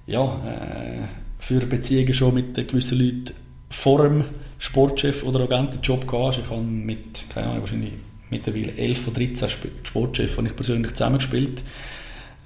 ja, 0.06 0.24
äh, 0.24 1.02
für 1.40 1.60
Beziehungen 1.66 2.14
schon 2.14 2.34
mit 2.34 2.56
gewissen 2.56 3.00
Leuten 3.00 3.34
vor 3.70 4.04
dem 4.04 4.24
Sportchef 4.60 5.24
oder 5.24 5.42
Agentenjob 5.42 6.08
gehabt. 6.08 6.40
Ich 6.40 6.50
habe 6.50 6.62
mit, 6.62 7.30
keine 7.34 7.48
Ahnung, 7.48 7.62
wahrscheinlich 7.62 7.94
mittlerweile 8.30 8.76
11 8.76 9.08
oder 9.08 9.18
13 9.18 9.50
Sportchefs 9.84 10.36
die 10.36 10.46
ich 10.46 10.56
persönlich 10.56 10.92
zusammengespielt 10.94 11.64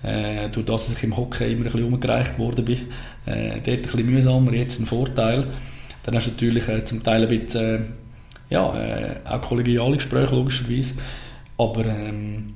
äh, 0.03 0.50
durch 0.50 0.65
das, 0.65 0.88
dass 0.88 0.98
ich 0.98 1.03
im 1.03 1.15
Hockey 1.15 1.51
immer 1.51 1.65
ein 1.65 1.72
bisschen 1.72 1.84
umgereicht 1.84 2.39
worden 2.39 2.65
bin. 2.65 2.77
Äh, 3.25 3.62
dort 3.63 3.67
ein 3.67 3.81
bisschen 3.81 4.05
mühsamer, 4.05 4.53
jetzt 4.53 4.79
ein 4.79 4.86
Vorteil. 4.86 5.46
Dann 6.03 6.15
hast 6.15 6.27
du 6.27 6.31
natürlich 6.31 6.67
äh, 6.67 6.84
zum 6.84 7.03
Teil 7.03 7.24
ein 7.24 7.27
bisschen, 7.27 7.75
äh, 7.75 7.79
ja, 8.50 8.75
äh, 8.75 9.15
auch 9.25 9.41
kollegiale 9.41 9.96
Gespräche 9.96 10.36
logischerweise, 10.36 10.96
aber 11.58 11.86
ähm, 11.86 12.53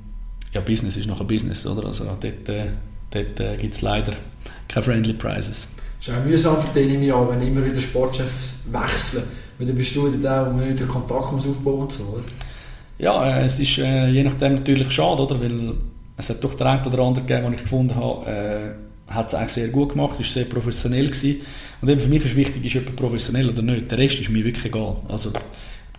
ja, 0.52 0.60
Business 0.60 0.96
ist 0.96 1.06
noch 1.06 1.20
ein 1.20 1.26
Business, 1.26 1.66
oder? 1.66 1.86
Also 1.86 2.04
dort, 2.04 2.48
äh, 2.48 2.66
dort 3.10 3.40
äh, 3.40 3.56
gibt 3.56 3.74
es 3.74 3.82
leider 3.82 4.12
keine 4.68 4.82
Friendly 4.82 5.14
Prizes. 5.14 5.72
Das 5.98 6.08
ist 6.08 6.14
auch 6.14 6.24
mühsam 6.24 6.60
für 6.60 6.72
dich 6.72 7.00
Jahr, 7.02 7.30
wenn 7.30 7.46
immer 7.46 7.64
wieder 7.64 7.80
Sportchefs 7.80 8.56
wechseln, 8.70 9.24
weil 9.58 9.66
dann 9.66 9.76
bist 9.76 9.94
du 9.94 10.06
wieder 10.06 10.18
der, 10.18 10.52
der 10.52 10.74
den 10.74 10.88
Kontakt 10.88 11.32
muss 11.32 11.46
aufbauen 11.46 11.82
und 11.82 11.92
so, 11.92 12.04
oder? 12.04 12.24
Ja, 12.98 13.40
es 13.40 13.60
ist 13.60 13.76
je 13.76 14.22
nachdem 14.22 14.56
natürlich 14.56 14.90
schade, 14.90 15.22
oder? 15.22 15.40
Weil 15.40 15.74
es 16.16 16.30
hat 16.30 16.42
doch 16.42 16.54
der 16.54 16.66
eine 16.66 16.86
oder 16.86 16.98
andere 17.00 17.24
gegeben, 17.24 17.44
den 17.46 17.54
ich 17.54 17.62
gefunden 17.62 17.94
habe, 17.94 18.26
äh, 18.26 19.12
hat 19.12 19.28
es 19.28 19.34
eigentlich 19.34 19.52
sehr 19.52 19.68
gut 19.68 19.90
gemacht, 19.90 20.18
ist 20.18 20.32
sehr 20.32 20.44
professionell 20.44 21.06
gewesen. 21.06 21.42
Und 21.80 21.88
eben 21.88 22.00
für 22.00 22.08
mich 22.08 22.24
ist 22.24 22.36
wichtig, 22.36 22.64
ist 22.64 22.74
jemand 22.74 22.96
professionell 22.96 23.50
oder 23.50 23.62
nicht. 23.62 23.90
Der 23.90 23.98
Rest 23.98 24.20
ist 24.20 24.30
mir 24.30 24.44
wirklich 24.44 24.64
egal. 24.64 24.96
Also, 25.08 25.32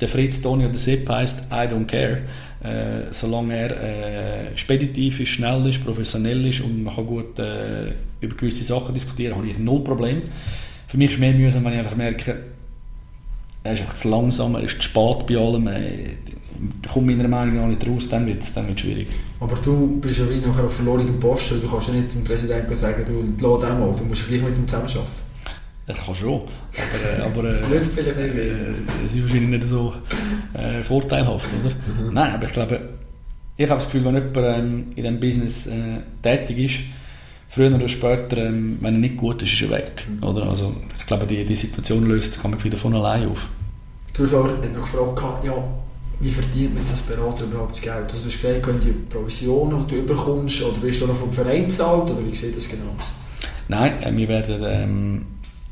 der 0.01 0.09
Fritz, 0.09 0.41
Toni 0.41 0.65
oder 0.65 0.77
Sepp 0.77 1.09
heisst, 1.09 1.43
I 1.51 1.67
don't 1.67 1.85
care. 1.85 2.23
Äh, 2.63 3.11
solange 3.13 3.55
er 3.55 3.71
äh, 3.71 4.57
speditiv 4.57 5.19
ist, 5.19 5.29
schnell 5.29 5.65
ist, 5.67 5.83
professionell 5.83 6.45
ist 6.47 6.61
und 6.61 6.83
man 6.83 6.95
kann 6.95 7.05
gut 7.05 7.37
äh, 7.39 7.91
über 8.19 8.35
gewisse 8.35 8.63
Sachen 8.63 8.93
diskutieren, 8.93 9.35
habe 9.35 9.47
ich 9.47 9.57
null 9.57 9.83
Problem. 9.83 10.23
Für 10.87 10.97
mich 10.97 11.11
ist 11.11 11.15
es 11.15 11.19
mehr 11.19 11.33
mühsam, 11.33 11.63
wenn 11.65 11.73
ich 11.73 11.79
einfach 11.79 11.95
merke, 11.95 12.39
er 13.63 13.73
ist 13.73 13.81
einfach 13.81 13.95
zu 13.95 14.09
langsam, 14.09 14.55
er 14.55 14.63
ist 14.63 14.77
zu 14.77 14.83
spät 14.83 15.27
bei 15.27 15.37
allem. 15.37 15.67
Äh, 15.67 16.17
kommt 16.91 17.07
meiner 17.07 17.27
Meinung 17.27 17.55
nach 17.55 17.67
nicht 17.67 17.87
raus, 17.87 18.09
dann 18.09 18.25
wird 18.25 18.41
es 18.41 18.53
dann 18.53 18.67
wird's 18.67 18.81
schwierig. 18.81 19.07
Aber 19.39 19.55
du 19.55 19.99
bist 19.99 20.19
ja 20.19 20.29
wie 20.29 20.45
nachher 20.45 20.65
auf 20.65 20.75
verlorenem 20.75 21.19
Posten. 21.19 21.61
Du 21.61 21.69
kannst 21.69 21.87
ja 21.87 21.93
nicht 21.93 22.13
dem 22.13 22.23
Präsidenten 22.23 22.73
sagen, 22.75 23.03
du 23.05 23.47
lass 23.47 23.61
den 23.61 23.79
mal, 23.79 23.93
du 23.97 24.03
musst 24.03 24.21
ja 24.23 24.27
gleich 24.27 24.41
mit 24.41 24.57
ihm 24.57 24.67
zusammenarbeiten. 24.67 25.27
Er 25.87 25.95
kann 25.95 26.15
schon, 26.15 26.41
aber, 26.41 27.17
äh, 27.17 27.25
aber 27.25 27.43
das 27.51 27.69
nützt 27.69 27.93
vielleicht 27.93 28.17
nicht 28.17 28.35
äh, 28.35 28.71
es 29.05 29.15
ist 29.15 29.23
wahrscheinlich 29.23 29.49
nicht 29.49 29.63
so 29.63 29.93
äh, 30.53 30.83
vorteilhaft, 30.83 31.49
oder? 31.63 31.73
Mhm. 31.73 32.13
Nein, 32.13 32.33
aber 32.33 32.45
ich 32.45 32.51
glaube, 32.51 32.81
ich 33.55 33.69
habe 33.69 33.77
das 33.79 33.85
Gefühl, 33.85 34.03
wenn 34.03 34.15
jemand 34.15 34.37
ähm, 34.37 34.87
in 34.95 35.03
diesem 35.03 35.19
Business 35.21 35.67
äh, 35.67 36.01
tätig 36.21 36.59
ist, 36.59 36.79
früher 37.47 37.73
oder 37.73 37.87
später, 37.87 38.37
ähm, 38.37 38.77
wenn 38.81 38.95
er 38.95 38.99
nicht 38.99 39.15
gut 39.15 39.41
ist, 39.41 39.53
ist 39.53 39.61
er 39.61 39.69
weg, 39.69 40.05
mhm. 40.09 40.23
oder? 40.27 40.49
Also 40.49 40.75
ich 40.99 41.05
glaube, 41.05 41.25
die, 41.25 41.45
die 41.45 41.55
Situation 41.55 42.05
löst 42.05 42.41
kann 42.41 42.51
man 42.51 42.61
wieder 42.61 42.77
von 42.77 42.93
allein 42.93 43.29
auf. 43.29 43.47
Du 44.13 44.23
hast 44.23 44.33
auch 44.33 44.45
noch 44.45 44.61
gefragt, 44.61 45.45
ja, 45.45 45.53
wie 46.19 46.29
verdient 46.29 46.73
man 46.73 46.83
als 46.83 47.01
Berater 47.01 47.43
überhaupt 47.45 47.71
das 47.71 47.81
Geld? 47.81 48.09
Also 48.09 48.23
du 48.23 48.29
hast 48.29 48.41
gesagt, 48.41 48.63
können 48.63 48.79
die 48.79 48.91
Provisionen, 48.91 49.85
die 49.87 49.95
du 49.95 50.01
überkommst, 50.01 50.63
oder 50.63 50.77
bist 50.79 51.01
du 51.01 51.07
noch 51.07 51.15
vom 51.15 51.31
Verein 51.31 51.69
zahlt, 51.69 52.09
oder 52.09 52.25
wie 52.25 52.33
sieht 52.33 52.55
das 52.55 52.67
genau 52.67 52.95
aus? 52.97 53.11
Nein, 53.67 54.01
äh, 54.01 54.15
wir 54.15 54.27
werden 54.27 54.63
ähm, 54.65 55.25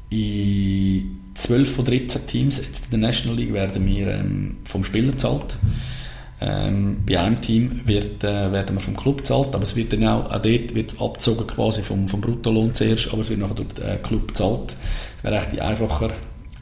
in 0.10 1.20
12 1.34 1.76
von 1.76 1.86
13 1.86 2.28
Teams 2.28 2.58
jetzt 2.58 2.86
in 2.86 3.02
der 3.02 3.10
National 3.10 3.38
League 3.38 3.54
werden 3.54 3.86
wir 3.86 4.08
ähm, 4.08 4.58
vom 4.66 4.84
Spieler 4.84 5.12
gezahlt. 5.12 5.58
Ähm, 6.42 7.04
bei 7.08 7.20
einem 7.20 7.42
Team 7.42 7.82
wird, 7.86 8.24
äh, 8.24 8.52
werden 8.52 8.76
wir 8.76 8.82
vom 8.82 8.96
Club 8.96 9.20
gezahlt, 9.20 9.56
aber 9.56 9.64
es 9.64 9.76
wird 9.76 9.94
dann 9.94 10.06
auch, 10.06 10.26
auch 10.26 10.42
dort 10.42 10.76
wird 10.76 11.02
abgezogen 11.02 11.48
quasi 11.48 11.82
vom, 11.82 12.08
vom 12.08 12.22
Bruttolohn 12.22 12.74
zuerst, 12.74 13.12
aber 13.12 13.22
es 13.22 13.30
wird 13.30 13.40
nachher 13.40 13.56
durch 13.56 13.70
den 13.70 13.86
äh, 13.86 13.98
Club 13.98 14.28
gezahlt. 14.28 14.76
Das 15.24 15.32
wäre 15.32 15.46
die 15.52 15.62
einfacher 15.62 16.12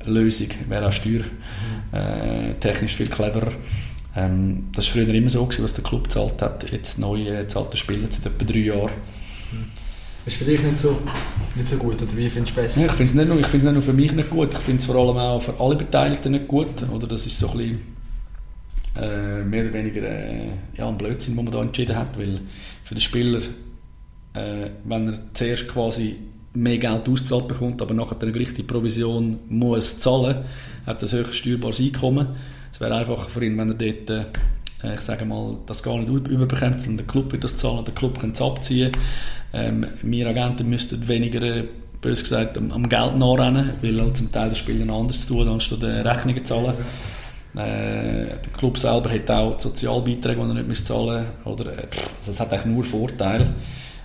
Lösung, 0.05 0.47
wäre 0.69 0.87
auch 0.87 0.93
steuertechnisch 0.93 2.93
äh, 2.93 2.97
viel 2.97 3.07
cleverer. 3.07 3.51
Ähm, 4.15 4.67
das 4.75 4.85
war 4.87 4.93
früher 5.03 5.13
immer 5.13 5.29
so, 5.29 5.43
gewesen, 5.45 5.63
was 5.63 5.73
der 5.73 5.83
Club 5.83 6.03
gezahlt 6.03 6.41
hat. 6.41 6.69
Jetzt 6.71 6.99
neu 6.99 7.21
äh, 7.27 7.47
zahlt 7.47 7.73
der 7.73 7.77
Spieler 7.77 8.07
seit 8.09 8.27
etwa 8.33 8.45
drei 8.45 8.59
Jahren. 8.59 8.91
Ist 10.25 10.37
für 10.37 10.45
dich 10.45 10.61
nicht 10.63 10.77
so, 10.77 10.97
nicht 11.55 11.67
so 11.67 11.75
gut, 11.77 12.01
oder 12.01 12.15
wie 12.15 12.29
findest 12.29 12.55
du 12.55 12.61
es 12.61 12.75
besser? 12.75 12.85
Ich 12.85 12.91
finde 12.93 13.03
es 13.03 13.13
nicht, 13.13 13.27
nur- 13.27 13.39
ich 13.39 13.53
nicht 13.53 13.63
nur 13.73 13.81
für 13.81 13.91
mich 13.93 14.11
nicht 14.13 14.29
gut, 14.29 14.53
ich 14.53 14.59
finde 14.59 14.79
es 14.79 14.85
vor 14.85 14.95
allem 14.95 15.17
auch 15.17 15.41
für 15.41 15.59
alle 15.59 15.75
Beteiligten 15.75 16.31
nicht 16.31 16.47
gut. 16.47 16.69
Oder 16.91 17.07
das 17.07 17.25
ist 17.25 17.37
so 17.37 17.49
ein 17.51 17.57
bisschen 17.57 17.79
äh, 18.95 19.43
mehr 19.43 19.65
oder 19.65 19.73
weniger 19.73 20.01
äh, 20.03 20.47
ja, 20.77 20.87
ein 20.87 20.97
Blödsinn, 20.97 21.35
den 21.35 21.43
man 21.43 21.53
da 21.53 21.61
entschieden 21.61 21.95
hat, 21.97 22.17
weil 22.17 22.39
für 22.83 22.95
den 22.95 23.01
Spieler, 23.01 23.39
äh, 24.35 24.69
wenn 24.85 25.09
er 25.09 25.19
zuerst 25.33 25.67
quasi 25.67 26.15
mehr 26.53 26.77
Geld 26.77 27.09
ausgezahlt 27.09 27.47
bekommt, 27.47 27.81
aber 27.81 27.93
nachher 27.93 28.15
dann 28.15 28.33
gleich 28.33 28.53
die 28.53 28.63
Provision 28.63 29.39
muss 29.49 29.99
zahlen, 29.99 30.37
hat 30.85 31.03
ein 31.03 31.11
höchst 31.11 31.35
steuerbares 31.35 31.79
Einkommen. 31.79 32.27
Es 32.71 32.79
wäre 32.79 32.95
einfacher 32.95 33.29
für 33.29 33.43
ihn, 33.43 33.57
wenn 33.57 33.69
er 33.69 33.75
dort, 33.75 34.09
äh, 34.83 34.93
ich 34.95 35.01
sage 35.01 35.25
mal, 35.25 35.57
das 35.65 35.81
gar 35.81 35.97
nicht 35.97 36.09
überbekommt, 36.09 36.81
sondern 36.81 36.97
der 36.97 37.07
Club 37.07 37.31
wird 37.31 37.43
das 37.43 37.57
zahlen, 37.57 37.85
der 37.85 37.93
Club 37.93 38.19
könnte 38.19 38.35
es 38.35 38.41
abziehen. 38.41 38.91
Ähm, 39.53 39.85
wir 40.01 40.27
Agenten 40.27 40.69
müssten 40.69 41.07
weniger, 41.07 41.41
äh, 41.41 41.63
bös 42.01 42.21
gesagt, 42.21 42.57
am, 42.57 42.71
am 42.71 42.89
Geld 42.89 43.17
nachrennen, 43.17 43.71
weil 43.81 43.99
halt 44.01 44.17
zum 44.17 44.31
Teil 44.31 44.49
der 44.49 44.55
Spieler 44.55 44.93
anders 44.93 45.25
zu 45.25 45.35
tun, 45.35 45.47
anstatt 45.47 45.83
äh, 45.83 46.01
Rechnungen 46.01 46.43
zahlen. 46.43 46.75
Äh, 47.55 48.25
der 48.25 48.53
Club 48.57 48.77
selber 48.77 49.11
hat 49.11 49.29
auch 49.29 49.59
Sozialbeiträge, 49.59 50.41
die 50.41 50.57
er 50.57 50.63
nicht 50.63 50.85
zahlen 50.85 51.27
muss. 51.43 51.53
Oder, 51.53 51.71
äh, 51.71 51.87
also 52.19 52.31
es 52.31 52.39
hat 52.39 52.51
eigentlich 52.51 52.73
nur 52.73 52.83
Vorteile. 52.83 53.49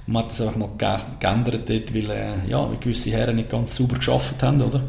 Man 0.09 0.23
hat 0.23 0.31
das 0.31 0.41
einfach 0.41 0.57
noch 0.57 0.79
ge- 0.79 0.97
geändert 1.21 1.69
dort, 1.69 1.95
weil, 1.95 2.11
äh, 2.11 2.49
ja, 2.49 2.67
weil 2.69 2.79
gewisse 2.79 3.11
Herren 3.11 3.37
nicht 3.37 3.51
ganz 3.51 3.77
sauber 3.77 3.97
geschafft 3.97 4.43
haben, 4.43 4.61
oder? 4.63 4.81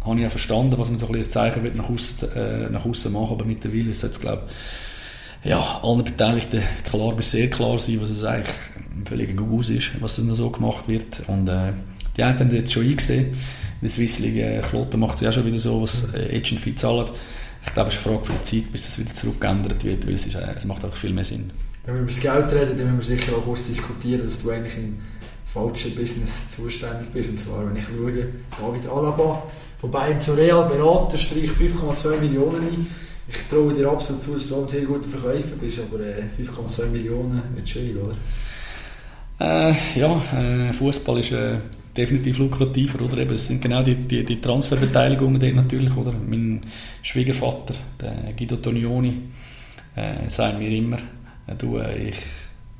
Habe 0.00 0.16
ich 0.16 0.22
ja 0.22 0.30
verstanden, 0.30 0.74
was 0.78 0.88
man 0.90 0.98
so 0.98 1.06
ein 1.06 1.12
bisschen 1.12 1.26
als 1.26 1.52
Zeichen 1.54 1.62
wird 1.62 1.76
nach 1.76 1.88
außen, 1.88 2.32
äh, 2.34 2.68
nach 2.70 2.84
machen, 2.84 3.28
aber 3.30 3.44
mittlerweile 3.44 3.90
ist 3.90 3.98
es 3.98 4.02
jetzt, 4.02 4.20
glaube 4.20 4.42
ja, 5.44 5.80
allen 5.82 6.04
Beteiligten 6.04 6.62
klar 6.84 7.14
bis 7.14 7.30
sehr 7.32 7.50
klar 7.50 7.78
sein, 7.78 8.00
was 8.00 8.10
es 8.10 8.22
eigentlich 8.24 8.54
ein 8.96 9.06
völliger 9.06 9.34
Gugus 9.34 9.70
ist, 9.70 9.90
was 10.00 10.16
das 10.16 10.24
noch 10.24 10.34
so 10.36 10.50
gemacht 10.50 10.86
wird. 10.88 11.22
Und 11.28 11.48
äh, 11.48 11.72
die 12.16 12.22
einen 12.22 12.38
haben 12.38 12.48
das 12.48 12.58
jetzt 12.58 12.72
schon 12.72 12.84
eingesehen. 12.84 13.26
In 13.26 13.34
der 13.82 13.90
Swiss 13.90 14.18
League 14.20 14.36
äh, 14.36 14.60
Kloten 14.60 15.00
macht 15.00 15.16
es 15.16 15.20
ja 15.22 15.30
auch 15.30 15.32
schon 15.32 15.46
wieder 15.46 15.58
so, 15.58 15.82
was 15.82 16.14
äh, 16.14 16.36
Agent 16.36 16.60
Fee 16.60 16.74
zahlt. 16.76 17.12
Ich 17.64 17.72
glaube, 17.74 17.88
es 17.90 17.96
ist 17.96 18.06
eine 18.06 18.16
Frage 18.16 18.26
für 18.26 18.32
die 18.38 18.42
Zeit, 18.62 18.72
bis 18.72 18.84
das 18.86 18.98
wieder 18.98 19.14
zurückgeändert 19.14 19.82
wird, 19.84 20.06
weil 20.06 20.14
es, 20.14 20.26
ist, 20.26 20.34
äh, 20.36 20.54
es 20.56 20.64
macht 20.64 20.84
einfach 20.84 20.96
viel 20.96 21.12
mehr 21.12 21.24
Sinn. 21.24 21.50
Wenn 21.84 21.94
wir 21.94 22.02
über 22.02 22.10
das 22.10 22.20
Geld 22.20 22.52
reden, 22.52 22.78
dann 22.78 22.96
müssen 22.96 23.10
wir 23.10 23.18
sicher 23.18 23.36
auch 23.36 23.44
kurz 23.44 23.66
diskutieren, 23.66 24.22
dass 24.22 24.42
du 24.42 24.50
eigentlich 24.50 24.76
im 24.76 24.98
falschen 25.46 25.94
Business 25.94 26.50
zuständig 26.50 27.10
bist. 27.12 27.30
Und 27.30 27.38
zwar, 27.38 27.66
wenn 27.66 27.76
ich 27.76 27.84
schaue, 27.84 28.28
David 28.58 28.86
Alaba 28.88 29.42
von 29.78 29.90
Bayern 29.90 30.20
zu 30.20 30.34
Real 30.34 30.68
beraten, 30.68 31.18
streicht 31.18 31.54
5,2 31.54 32.20
Millionen 32.20 32.62
ein. 32.62 32.86
Ich 33.28 33.36
traue 33.48 33.72
dir 33.72 33.88
absolut 33.88 34.22
zu, 34.22 34.32
dass 34.32 34.48
du 34.48 34.62
ein 34.62 34.68
sehr 34.68 34.84
guter 34.84 35.08
Verkäufer 35.08 35.56
bist, 35.56 35.80
aber 35.80 36.00
äh, 36.04 36.22
5,2 36.40 36.86
Millionen 36.86 37.42
wird 37.54 37.68
schwierig, 37.68 37.96
oder? 37.96 38.16
Äh, 39.40 39.74
ja, 39.96 40.22
äh, 40.38 40.72
Fußball 40.72 41.18
ist 41.18 41.32
äh, 41.32 41.56
definitiv 41.96 42.38
lukrativer, 42.38 43.04
oder? 43.04 43.18
Eben, 43.18 43.34
es 43.34 43.46
sind 43.46 43.60
genau 43.60 43.82
die, 43.82 43.96
die, 43.96 44.24
die 44.24 44.40
Transferbeteiligungen 44.40 45.40
dort 45.40 45.54
natürlich, 45.54 45.96
oder? 45.96 46.12
Mein 46.12 46.60
Schwiegervater, 47.02 47.74
der 48.00 48.32
Guido 48.36 48.56
Tonioni, 48.56 49.20
äh, 49.96 50.28
sagt 50.28 50.58
mir 50.58 50.70
immer, 50.70 50.98
äh, 50.98 51.21
du, 51.54 51.78
äh, 51.78 52.08
ich, 52.08 52.16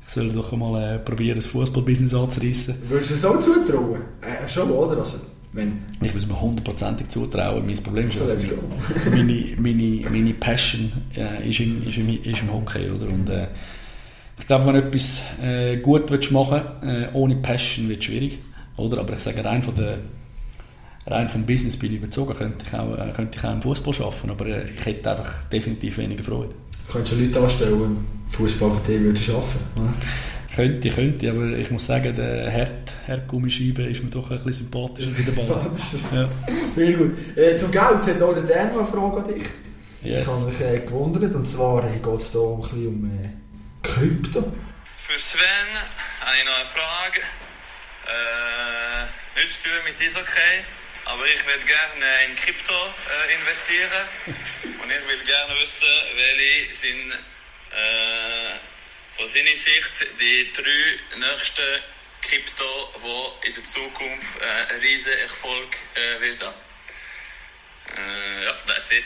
ich 0.05 0.09
soll 0.09 0.29
doch 0.29 0.51
mal 0.53 0.95
äh, 0.95 0.99
probieren, 0.99 1.35
das 1.35 1.47
Fußballbusiness 1.47 2.13
anzureissen. 2.13 2.75
Würdest 2.87 3.11
du 3.11 3.13
es 3.15 3.25
auch 3.25 3.39
zutrauen? 3.39 4.01
Äh, 4.21 4.47
schon, 4.47 4.69
oder? 4.71 4.97
Also, 4.97 5.17
wenn... 5.53 5.73
Ich 6.01 6.09
würde 6.09 6.17
es 6.17 6.27
mir 6.27 6.39
hundertprozentig 6.39 7.09
zutrauen. 7.09 7.65
Mein 7.65 7.77
Problem 7.77 8.07
ist, 8.07 8.17
So, 8.17 8.25
go. 8.25 8.61
meine, 9.11 9.45
meine, 9.57 10.09
meine 10.09 10.33
Passion 10.33 10.91
äh, 11.15 11.47
ist, 11.47 11.59
im, 11.59 11.87
ist, 11.87 11.97
im, 11.97 12.09
ist 12.09 12.41
im 12.41 12.51
Hockey. 12.51 12.89
Oder? 12.89 13.07
Und, 13.07 13.29
äh, 13.29 13.47
ich 14.39 14.47
glaube, 14.47 14.65
wenn 14.65 14.73
du 14.73 14.81
etwas 14.87 15.21
äh, 15.41 15.77
gut 15.77 16.09
willst 16.09 16.31
machen 16.31 16.61
äh, 16.81 17.07
ohne 17.13 17.35
Passion 17.35 17.87
wird 17.87 17.99
es 17.99 18.05
schwierig. 18.05 18.39
Oder? 18.77 18.99
Aber 18.99 19.13
ich 19.13 19.19
sage, 19.19 19.45
rein, 19.45 19.61
von 19.61 19.75
der, 19.75 19.99
rein 21.05 21.29
vom 21.29 21.45
Business 21.45 21.77
bin 21.77 21.91
ich 21.91 21.99
überzogen, 21.99 22.33
könnte 22.33 22.65
ich 22.67 22.73
auch, 22.73 22.97
äh, 22.97 23.11
könnte 23.15 23.37
ich 23.37 23.45
auch 23.45 23.53
im 23.53 23.61
Fußball 23.61 23.93
arbeiten. 24.01 24.29
Aber 24.31 24.45
äh, 24.47 24.71
ich 24.71 24.85
hätte 24.85 25.11
einfach 25.11 25.43
definitiv 25.51 25.99
weniger 25.99 26.23
Freude. 26.23 26.55
Du 26.87 26.93
könntest 26.93 27.15
ja 27.15 27.25
Leute 27.25 27.39
anstellen, 27.39 28.07
die 28.29 28.35
Fußball 28.35 28.71
für 28.71 28.91
dich 28.91 29.29
arbeiten 29.29 29.59
würden. 29.75 29.93
Könnte, 30.55 30.89
könnte, 30.91 31.31
aber 31.31 31.57
ich 31.57 31.71
muss 31.71 31.87
sagen, 31.87 32.15
der 32.15 32.49
Herd, 32.49 32.93
Herd 33.07 33.27
Gummischeibe 33.27 33.83
ist 33.83 34.03
mir 34.03 34.11
doch 34.11 34.29
ein 34.29 34.37
bisschen 34.37 34.65
sympathischer 34.65 35.17
wie 35.17 35.23
der 35.23 35.31
Ball. 35.31 35.71
Ja. 36.13 36.29
Sehr 36.69 36.93
gut. 36.93 37.17
Äh, 37.35 37.57
zum 37.57 37.71
Geld 37.71 37.83
hat 37.83 38.21
auch 38.21 38.33
der 38.33 38.43
Dan 38.43 38.69
noch 38.69 38.77
eine 38.79 38.87
Frage 38.87 39.17
an 39.17 39.33
dich. 39.33 39.43
Yes. 40.03 40.21
Ich 40.21 40.27
habe 40.27 40.45
mich 40.45 40.61
äh, 40.61 40.79
gewundert, 40.85 41.33
und 41.33 41.47
zwar 41.47 41.83
äh, 41.85 41.97
geht 41.97 42.19
es 42.19 42.31
hier 42.31 42.41
ein 42.41 42.61
bisschen 42.61 42.87
um 42.87 43.05
äh, 43.05 43.29
Krypto. 43.81 44.41
Für 44.97 45.19
Sven 45.19 45.69
habe 46.21 46.35
ich 46.37 46.45
noch 46.45 46.59
eine 46.59 46.69
Frage. 46.69 47.21
Äh, 48.05 49.39
nichts 49.39 49.61
zu 49.61 49.69
tun 49.69 49.79
mit 49.85 49.99
Eishockey, 49.99 50.53
aber 51.05 51.25
ich 51.25 51.45
will 51.45 51.59
gerne 51.65 52.05
in 52.27 52.35
Krypto 52.35 52.73
äh, 52.73 53.35
investieren. 53.35 54.07
Und 54.65 54.89
ich 54.89 55.07
will 55.07 55.23
gerne 55.25 55.53
wissen, 55.61 55.87
welche 56.15 56.75
sind 56.75 57.11
äh, 57.11 58.57
von 59.17 59.27
seiner 59.27 59.55
Sicht 59.55 60.05
die 60.19 60.51
drei 60.53 61.19
nächsten 61.19 61.83
Krypto, 62.21 62.91
die 63.43 63.47
in 63.47 63.53
der 63.53 63.63
Zukunft 63.63 64.37
äh, 64.39 64.71
einen 64.71 64.81
riesen 64.81 65.13
Erfolg 65.13 65.75
äh, 65.95 66.21
wird 66.21 66.43
haben. 66.43 66.55
Äh, 67.95 68.45
ja, 68.45 68.53
that's 68.65 68.91
it. 68.91 69.03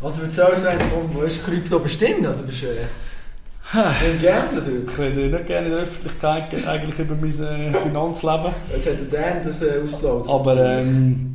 Also 0.00 0.22
erzähl 0.22 0.44
uns, 0.44 0.60
Sven, 0.60 0.78
komm, 0.90 1.14
wo 1.14 1.22
ist 1.22 1.42
Krypto 1.44 1.78
bestimmt? 1.78 2.26
Also 2.26 2.42
bist 2.42 2.62
du 2.62 2.66
äh, 2.66 2.86
ein 3.72 4.22
Gambler 4.22 4.60
dort. 4.60 4.92
Ich 4.92 4.98
rede 4.98 5.28
nicht 5.28 5.46
gerne 5.46 5.66
in 5.66 5.72
der 5.72 5.82
Öffentlichkeit 5.82 6.66
eigentlich 6.66 6.98
über 6.98 7.16
mein 7.16 7.30
äh, 7.30 7.72
Finanzleben. 7.82 8.52
Jetzt 8.72 8.88
hat 8.88 9.12
der 9.12 9.20
Dan 9.20 9.42
das 9.42 9.62
äh, 9.62 9.80
ausgeplaudert. 9.82 10.28
Aber 10.28 10.56
ähm, 10.56 11.34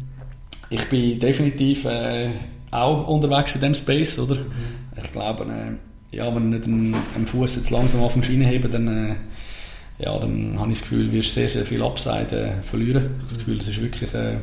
ich 0.70 0.86
bin 0.86 1.20
definitiv 1.20 1.86
äh, 1.86 2.30
auch 2.72 3.08
unterwegs 3.08 3.56
in 3.56 3.62
diesem 3.62 3.76
Space, 3.76 4.18
oder? 4.20 4.38
Ich 5.02 5.12
glaube, 5.12 5.44
äh, 5.44 6.16
ja, 6.16 6.34
wenn 6.34 6.52
du 6.52 6.58
nicht 6.58 6.68
einen, 6.68 6.96
einen 7.16 7.28
Fuß 7.28 7.58
jetzt 7.58 7.70
langsam 7.70 8.02
auf 8.02 8.14
den 8.14 8.24
Schiene 8.24 8.46
heben, 8.46 8.72
dann, 8.72 8.88
äh, 8.88 9.16
ja, 10.04 10.18
dann 10.18 10.58
habe 10.58 10.72
ich 10.72 10.80
das 10.80 10.90
Gefühl, 10.90 11.12
wirst 11.12 11.34
sehr, 11.34 11.50
sehr 11.50 11.66
viel 11.66 11.84
Upside 11.84 12.32
äh, 12.32 12.64
verlieren. 12.64 13.04
Ich 13.04 13.14
habe 13.14 13.28
das 13.28 13.38
Gefühl, 13.40 13.58
es 13.60 13.68
ist 13.68 13.82
wirklich 13.82 14.12
bei 14.12 14.40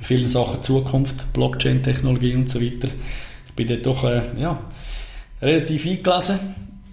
vielen 0.00 0.28
Sachen 0.28 0.62
Zukunft, 0.62 1.32
Blockchain-Technologie 1.34 2.34
und 2.34 2.48
so 2.48 2.60
weiter. 2.60 2.88
Ich 3.46 3.52
bin 3.54 3.68
dort 3.68 3.86
doch 3.86 4.04
ja, 4.36 4.58
relativ 5.40 5.86
eingelesen. 5.86 6.38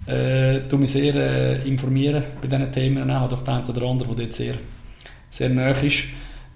Äh, 0.06 0.60
tu 0.68 0.78
mich 0.78 0.90
sehr 0.90 1.14
äh, 1.14 1.68
informieren 1.68 2.24
bei 2.40 2.48
diesen 2.48 2.72
Themen. 2.72 3.08
Ich 3.08 3.14
habe 3.14 3.28
doch 3.28 3.42
den 3.42 3.54
einen 3.54 3.66
oder 3.66 3.82
anderen, 3.82 4.16
der 4.16 4.24
dort 4.24 4.32
sehr, 4.34 4.54
sehr 5.30 5.48
nahe 5.48 5.70
ist. 5.72 6.04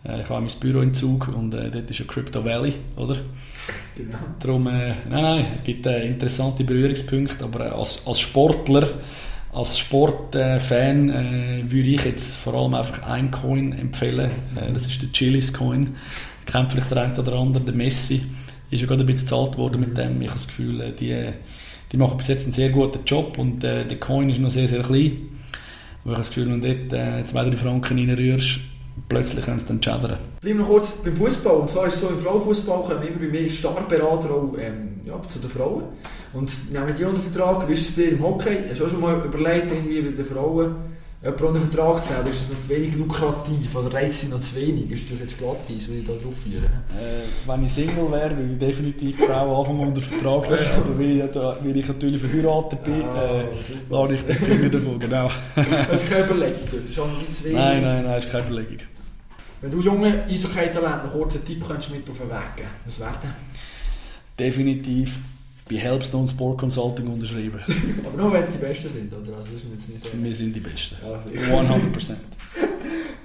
Äh, 0.04 0.22
ich 0.22 0.28
habe 0.28 0.40
mein 0.40 0.50
Büro 0.60 0.80
in 0.80 0.92
Zug 0.92 1.28
und 1.28 1.54
äh, 1.54 1.70
dort 1.70 1.90
ist 1.90 1.98
ja 1.98 2.06
Crypto 2.06 2.44
Valley, 2.44 2.74
oder? 2.96 3.16
Genau. 3.96 4.18
Darum, 4.40 4.66
äh, 4.66 4.94
nein, 5.08 5.22
nein, 5.22 5.46
es 5.58 5.64
gibt 5.64 5.86
äh, 5.86 6.06
interessante 6.06 6.64
Berührungspunkte, 6.64 7.44
aber 7.44 7.66
äh, 7.66 7.70
als, 7.70 8.06
als 8.06 8.20
Sportler, 8.20 8.88
als 9.52 9.78
Sportfan 9.78 11.08
äh, 11.08 11.62
würde 11.70 11.88
ich 11.88 12.04
jetzt 12.04 12.38
vor 12.38 12.54
allem 12.54 12.74
einfach 12.74 13.08
einen 13.08 13.30
Coin 13.30 13.72
empfehlen. 13.72 14.30
Das 14.72 14.86
ist 14.86 15.00
der 15.00 15.10
Chilis 15.12 15.52
Coin. 15.52 15.94
Kennt 16.44 16.72
vielleicht 16.72 16.90
der 16.90 17.04
eine 17.04 17.18
oder 17.18 17.32
andere, 17.34 17.64
der 17.64 17.74
Messi. 17.74 18.22
Ist 18.70 18.80
ja 18.80 18.86
gerade 18.86 19.04
ein 19.04 19.06
bisschen 19.06 19.26
gezahlt 19.26 19.56
worden 19.56 19.80
mit 19.80 19.96
dem. 19.96 20.20
Ich 20.20 20.28
habe 20.28 20.38
das 20.38 20.48
Gefühl, 20.48 20.92
die, 20.98 21.32
die 21.96 22.02
machen 22.02 22.18
bis 22.18 22.28
jetzt 22.28 22.44
einen 22.44 22.52
sehr 22.52 22.68
guten 22.68 23.00
Job 23.06 23.38
und 23.38 23.64
äh, 23.64 23.86
der 23.86 23.98
Coin 23.98 24.28
ist 24.28 24.38
noch 24.38 24.50
sehr, 24.50 24.68
sehr 24.68 24.82
klein. 24.82 25.30
Aber 26.04 26.12
ich 26.12 26.18
das 26.18 26.28
Gefühl, 26.28 26.50
wenn 26.50 26.60
du 26.60 26.74
dort 26.74 26.92
äh, 26.92 27.24
zwei, 27.24 27.48
drei 27.48 27.56
Franken 27.56 27.98
reinrührst, 27.98 28.60
plötzlich 29.08 29.44
können 29.44 29.58
sie 29.58 29.66
dann 29.66 29.82
schädern. 29.82 30.18
Bleiben 30.42 30.58
noch 30.58 30.68
kurz 30.68 30.92
beim 30.92 31.16
Fußball. 31.16 31.56
Und 31.56 31.70
zwar 31.70 31.86
ist 31.86 31.94
es 31.94 32.00
so, 32.02 32.08
im 32.08 32.18
Frauenfußball 32.18 32.82
kommen 32.82 33.02
immer 33.02 33.32
mehr 33.32 33.48
Starberater 33.48 34.30
auch 34.30 34.54
ähm, 34.58 35.00
ja, 35.04 35.20
zu 35.26 35.38
den 35.38 35.48
Frauen. 35.48 35.84
Und 36.34 36.70
nehmen 36.70 36.94
die 36.96 37.04
unter 37.04 37.20
Vertrag. 37.20 37.66
Wie 37.66 37.72
ist 37.72 37.88
es 37.88 37.96
bei 37.96 38.02
dir 38.02 38.12
im 38.12 38.22
Hockey? 38.22 38.56
Hast 38.68 38.80
du 38.80 38.84
auch 38.84 38.90
schon 38.90 39.00
mal 39.00 39.16
überlegt, 39.24 39.70
irgendwie 39.70 40.02
bei 40.02 40.10
den 40.10 40.24
Frauen 40.24 40.76
jemanden 41.26 41.46
unter 41.46 41.60
Vertrag 41.60 42.02
zu 42.02 42.12
nehmen? 42.12 42.26
Ist 42.28 42.40
das 42.42 42.50
noch 42.50 42.60
zu 42.60 42.68
wenig 42.70 42.94
lukrativ? 42.96 43.74
Oder 43.76 43.92
reizt 43.94 44.20
sie 44.20 44.28
noch 44.28 44.40
zu 44.40 44.56
wenig? 44.56 44.90
Ist 44.90 45.10
das 45.10 45.18
jetzt 45.20 45.38
glatt 45.38 45.56
eins, 45.68 45.88
will 45.88 45.98
ich 45.98 46.06
da 46.06 46.12
drauf 46.12 46.34
führen? 46.42 46.64
Äh, 46.64 47.48
wenn 47.48 47.64
ich 47.64 47.72
Single 47.72 48.10
wäre, 48.12 48.36
würde 48.36 48.52
ich 48.52 48.58
definitiv 48.58 49.18
Frauen 49.18 49.60
anfangen 49.60 49.80
unter 49.88 50.00
Vertrag 50.00 50.42
nehmen. 50.50 50.70
Aber 50.76 50.98
weil 50.98 51.10
ich, 51.20 51.30
da, 51.32 51.56
weil 51.62 51.76
ich 51.76 51.88
natürlich 51.88 52.20
verheiratet 52.20 52.84
bin, 52.84 53.02
Ah, 53.02 53.40
äh, 53.42 53.44
lade 53.90 54.14
ich 54.14 54.20
den 54.26 54.36
Finger 54.36 54.68
davon, 54.70 54.98
genau. 55.00 55.30
Hast 55.90 56.04
du 56.04 56.08
keine 56.08 56.24
Überlegung 56.24 56.60
dort? 56.70 56.82
Das 56.84 56.90
ist 56.90 56.98
auch 56.98 57.18
nicht 57.18 57.34
zu 57.34 57.44
wenig. 57.44 57.56
Nein, 57.58 57.82
nein, 57.82 58.04
nein, 58.04 58.18
ist 58.18 58.30
keine 58.30 58.46
Überlegung. 58.46 58.78
Wenn 59.60 59.70
du 59.70 59.80
junge 59.80 60.24
Eishockey-Talent 60.28 61.02
einen 61.02 61.10
kurzen 61.10 61.44
Tipp 61.44 61.66
könntest 61.66 61.90
mit 61.90 62.08
auf 62.10 62.18
den 62.18 62.28
Weg 62.28 62.56
geben, 62.56 62.68
was 62.84 63.00
wäre 63.00 63.12
der? 63.22 63.34
Definitiv 64.38 65.18
bei 65.68 65.76
Helpstone 65.76 66.28
Sport 66.28 66.58
Consulting 66.58 67.08
unterschreiben. 67.08 67.60
Aber 68.06 68.22
nur 68.22 68.32
wenn 68.32 68.42
es 68.42 68.52
die 68.52 68.58
Besten 68.58 68.88
sind, 68.88 69.12
oder? 69.12 69.36
Also 69.36 69.52
das 69.52 69.62
ist 69.62 69.66
jetzt 69.72 69.88
nicht... 69.88 70.22
Wir 70.22 70.34
sind 70.34 70.54
die 70.54 70.60
Besten. 70.60 70.96
Ja, 71.02 71.20
sicher. 71.20 71.60
100%. 71.60 72.14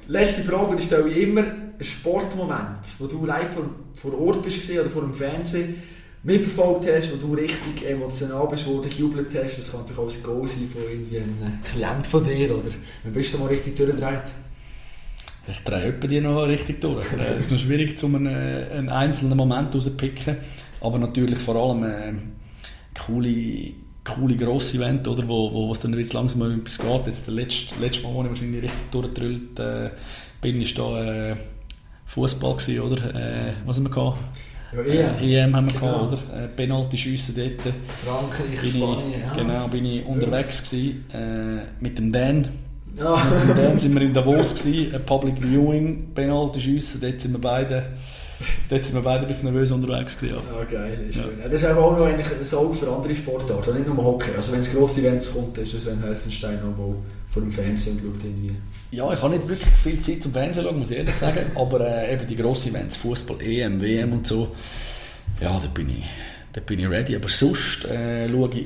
Letzte 0.07 0.41
Frage, 0.41 0.75
die 0.75 0.83
stelle 0.83 1.07
ich 1.09 1.17
immer. 1.17 1.41
Ein 1.41 1.83
Sportmoment, 1.83 2.99
wo 2.99 3.07
du 3.07 3.25
live 3.25 3.53
vor, 3.53 3.69
vor 3.93 4.19
Ort 4.19 4.43
bist 4.43 4.69
oder 4.71 4.89
vor 4.89 5.03
dem 5.03 5.13
Fernsehen, 5.13 5.75
mitverfolgt 6.23 6.85
hast, 6.91 7.11
wo 7.13 7.15
du 7.15 7.33
richtig 7.33 7.87
emotional 7.87 8.47
bist, 8.47 8.67
wo 8.67 8.81
du 8.81 8.89
gejubelt 8.89 9.27
hast. 9.35 9.57
Das 9.57 9.71
kann 9.71 9.81
natürlich 9.81 9.99
auch 9.99 10.17
ein 10.17 10.23
Goal 10.23 10.47
sein 10.47 10.67
von 10.67 10.81
irgendwie 10.83 11.17
einem 11.17 11.59
Klient 11.63 12.07
von 12.07 12.23
dir, 12.23 12.51
oder? 12.51 12.71
Wann 13.03 13.13
bist 13.13 13.33
du 13.33 13.37
mal 13.39 13.47
richtig 13.47 13.75
durchgedreht? 13.75 14.33
Ich 15.47 15.63
drehe 15.63 15.91
die 15.93 16.21
noch 16.21 16.43
richtig 16.43 16.81
durch. 16.81 17.05
Es 17.13 17.45
ist 17.45 17.51
noch 17.51 17.57
schwierig, 17.57 18.01
um 18.03 18.15
einen, 18.15 18.27
einen 18.27 18.89
einzelnen 18.89 19.37
Moment 19.37 19.73
rauszupicken. 19.73 20.37
Aber 20.81 20.99
natürlich 20.99 21.39
vor 21.39 21.55
allem 21.55 21.83
äh, 21.83 22.13
coole, 22.99 23.71
coole 24.03 24.35
grosse 24.35 24.77
Event, 24.77 25.07
oder, 25.07 25.27
wo, 25.27 25.51
wo 25.51 25.71
es 25.71 25.79
dann 25.79 25.97
jetzt 25.97 26.13
langsam 26.13 26.41
um 26.41 26.59
etwas 26.59 26.77
geht. 26.77 27.07
Jetzt 27.07 27.27
der 27.27 27.33
letzte, 27.33 27.75
letzte 27.79 28.03
Mal, 28.03 28.13
wo 28.13 28.23
ich 28.23 28.29
wahrscheinlich 28.29 28.63
richtig 28.63 28.91
durchgedrüllt 28.91 29.59
äh, 29.59 29.89
bin, 30.41 30.61
ist 30.61 30.77
da 30.77 31.31
äh, 31.31 31.35
Fußball 32.05 32.57
oder? 32.81 33.15
Äh, 33.15 33.53
was 33.65 33.77
haben 33.77 33.85
wir 33.85 33.89
gehabt? 33.91 34.17
Ja, 34.73 34.81
EM. 34.81 35.19
Äh, 35.19 35.43
EM 35.43 35.55
haben 35.55 35.65
wir 35.67 35.73
Genau. 35.79 36.07
gehabt, 36.07 36.13
oder? 36.31 36.43
Äh, 36.43 36.47
Penalty 36.49 36.97
schiessen 36.97 37.35
dort. 37.35 37.73
Frankreich, 38.05 38.61
Bin 38.61 38.69
Spanien, 38.69 38.97
ich, 39.09 39.19
ja. 39.21 39.33
Genau, 39.33 39.67
bin 39.67 39.85
ich 39.85 40.05
unterwegs 40.05 40.63
gewesen, 40.63 41.05
äh, 41.13 41.83
mit 41.83 41.97
dem 41.97 42.11
Dan. 42.11 42.47
Ja. 42.97 43.23
Mit 43.47 43.57
dem 43.57 43.63
Dan 43.63 43.79
sind 43.79 43.93
wir 43.95 44.01
in 44.01 44.13
Davos 44.13 44.53
gewesen, 44.55 44.93
ein 44.95 45.05
Public 45.05 45.41
Viewing, 45.41 46.13
Penalty 46.13 46.59
schiessen. 46.59 47.01
Dort 47.01 47.21
sind 47.21 47.31
wir 47.31 47.39
beide, 47.39 47.85
dort 48.69 48.85
sind 48.85 48.95
wir 48.95 49.01
beide 49.01 49.21
ein 49.21 49.27
bisschen 49.27 49.51
nervös 49.51 49.71
unterwegs 49.71 50.17
gewesen. 50.17 50.37
Ja. 50.51 50.57
Ja, 50.59 50.63
geil, 50.65 50.99
ist 51.09 51.15
Ja. 51.17 51.23
schön. 51.23 51.31
Das 51.43 51.53
ist 51.61 51.63
aber 51.65 51.83
auch 51.85 51.97
noch 51.97 52.05
eigentlich 52.05 52.27
ein 52.27 52.57
Auge 52.57 52.73
für 52.73 52.91
andere 52.91 53.15
Sportarten, 53.15 53.73
nicht 53.75 53.87
nur 53.87 54.03
Hockey. 54.03 54.31
Also 54.35 54.51
wenn 54.51 54.59
es 54.59 54.71
grosse 54.73 54.99
Events 55.01 55.31
kommt, 55.33 55.57
ist 55.57 55.73
es, 55.73 55.85
wenn 55.85 56.01
Helfenstein 56.03 56.59
auch 56.59 56.95
vor 57.27 57.41
dem 57.41 57.49
Fernsehen 57.51 57.97
schaut 57.99 58.23
irgendwie. 58.23 58.55
Ja, 58.91 59.09
ich 59.11 59.21
habe 59.21 59.33
nicht 59.35 59.47
wirklich 59.47 59.69
viel 59.81 59.99
Zeit 60.01 60.21
zum 60.21 60.33
Fernsehen 60.33 60.65
schauen, 60.65 60.79
muss 60.79 60.91
ich 60.91 60.97
ehrlich 60.97 61.15
sagen. 61.15 61.45
Aber 61.55 61.79
äh, 61.79 62.13
eben 62.13 62.27
die 62.27 62.35
grossen 62.35 62.75
Events, 62.75 62.97
Fußball, 62.97 63.41
EM, 63.41 63.79
WM 63.81 64.11
und 64.11 64.27
so, 64.27 64.49
ja, 65.39 65.57
da 65.59 65.67
bin 65.73 65.89
ich, 65.89 66.03
da 66.51 66.59
bin 66.59 66.79
ich 66.79 66.89
ready. 66.89 67.15
Aber 67.15 67.29
sonst 67.29 67.85
äh, 67.85 68.27
schaue 68.29 68.49
ich 68.53 68.65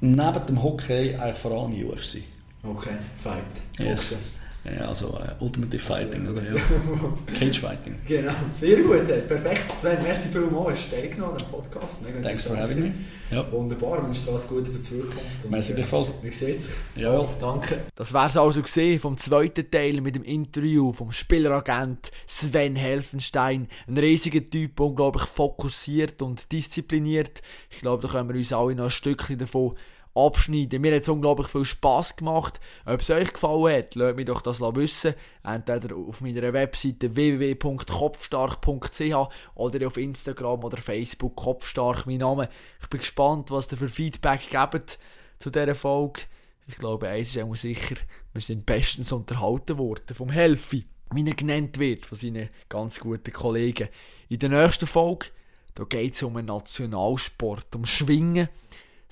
neben 0.00 0.46
dem 0.48 0.62
Hockey 0.62 1.14
eigentlich 1.18 1.38
vor 1.38 1.52
allem 1.52 1.72
UFC. 1.72 2.18
Okay, 2.64 2.96
Fight. 3.16 3.44
Yes. 3.78 4.14
Boxen. 4.14 4.44
Ja, 4.64 4.88
also 4.88 5.18
äh, 5.18 5.42
Ultimative 5.44 5.82
Fighting, 5.82 6.26
oder? 6.26 6.42
Ja. 6.42 6.54
Cage 7.38 7.60
Fighting. 7.60 7.96
Genau, 8.06 8.32
sehr 8.48 8.82
gut, 8.82 9.06
hey. 9.06 9.20
perfekt. 9.20 9.76
Sven, 9.76 10.02
merci 10.02 10.28
vielmals, 10.28 10.78
hast 10.78 10.90
du 10.90 10.96
teilgenommen 10.96 11.34
an 11.34 11.42
dem 11.42 11.48
Podcast. 11.48 12.02
Mega 12.02 12.22
Thanks 12.22 12.44
for 12.44 12.56
having 12.56 12.82
me. 12.82 12.92
Ja. 13.30 13.52
Wunderbar, 13.52 14.02
wünsche 14.02 14.22
dir 14.22 14.30
alles 14.30 14.48
Gute 14.48 14.70
für 14.70 14.78
die 14.78 14.82
Zukunft. 14.82 15.44
Und, 15.44 15.50
Merci 15.50 15.72
äh, 15.72 15.76
gleichfalls. 15.76 16.12
Wir 16.22 16.32
sehen 16.32 16.58
sich. 16.58 16.72
Ja. 16.96 17.28
Danke. 17.38 17.82
Das 17.94 18.14
wäre 18.14 18.26
es 18.26 18.38
also 18.38 18.62
gesehen 18.62 18.98
vom 19.00 19.18
zweiten 19.18 19.70
Teil 19.70 20.00
mit 20.00 20.16
dem 20.16 20.24
Interview 20.24 20.94
vom 20.94 21.12
Spieleragent 21.12 22.10
Sven 22.26 22.76
Helfenstein. 22.76 23.68
Ein 23.86 23.98
riesiger 23.98 24.46
Typ, 24.46 24.80
unglaublich 24.80 25.24
fokussiert 25.24 26.22
und 26.22 26.50
diszipliniert. 26.50 27.42
Ich 27.68 27.80
glaube, 27.80 28.06
da 28.06 28.12
können 28.12 28.30
wir 28.30 28.36
uns 28.36 28.52
alle 28.54 28.74
noch 28.74 28.84
ein 28.84 28.90
Stückchen 28.90 29.36
davon 29.36 29.74
abschneiden. 30.14 30.80
Mir 30.80 30.94
hat 30.94 31.02
es 31.02 31.08
unglaublich 31.08 31.48
viel 31.48 31.64
Spass 31.64 32.16
gemacht. 32.16 32.60
Ob 32.84 33.00
es 33.00 33.10
euch 33.10 33.32
gefallen 33.32 33.76
hat, 33.76 33.94
lasst 33.94 34.16
mich 34.16 34.26
doch 34.26 34.40
das 34.42 34.60
wissen. 34.60 35.14
Entweder 35.42 35.96
auf 35.96 36.20
meiner 36.20 36.52
Webseite 36.52 37.16
www.kopfstark.ch 37.16 39.14
oder 39.54 39.86
auf 39.86 39.96
Instagram 39.96 40.64
oder 40.64 40.76
Facebook 40.78 41.36
Kopfstark, 41.36 42.06
mein 42.06 42.18
Name. 42.18 42.48
Ich 42.80 42.88
bin 42.88 43.00
gespannt, 43.00 43.50
was 43.50 43.72
ihr 43.72 43.78
für 43.78 43.88
Feedback 43.88 44.50
gebt 44.50 44.98
zu 45.38 45.50
dieser 45.50 45.74
Folge. 45.74 46.22
Ich 46.66 46.76
glaube, 46.76 47.08
eins 47.08 47.34
ist 47.36 47.42
auch 47.42 47.54
sicher, 47.54 47.96
wir 48.32 48.40
sind 48.40 48.64
bestens 48.64 49.12
unterhalten 49.12 49.78
worden 49.78 50.14
vom 50.14 50.30
Helfi, 50.30 50.86
wie 51.12 51.26
er 51.26 51.34
genannt 51.34 51.78
wird 51.78 52.06
von 52.06 52.16
seinen 52.16 52.48
ganz 52.68 53.00
guten 53.00 53.32
Kollegen. 53.32 53.88
In 54.28 54.38
der 54.38 54.48
nächsten 54.48 54.86
Folge 54.86 55.26
da 55.74 55.84
geht 55.84 56.14
es 56.14 56.22
um 56.22 56.36
einen 56.36 56.46
Nationalsport, 56.46 57.74
um 57.74 57.84
Schwingen. 57.84 58.48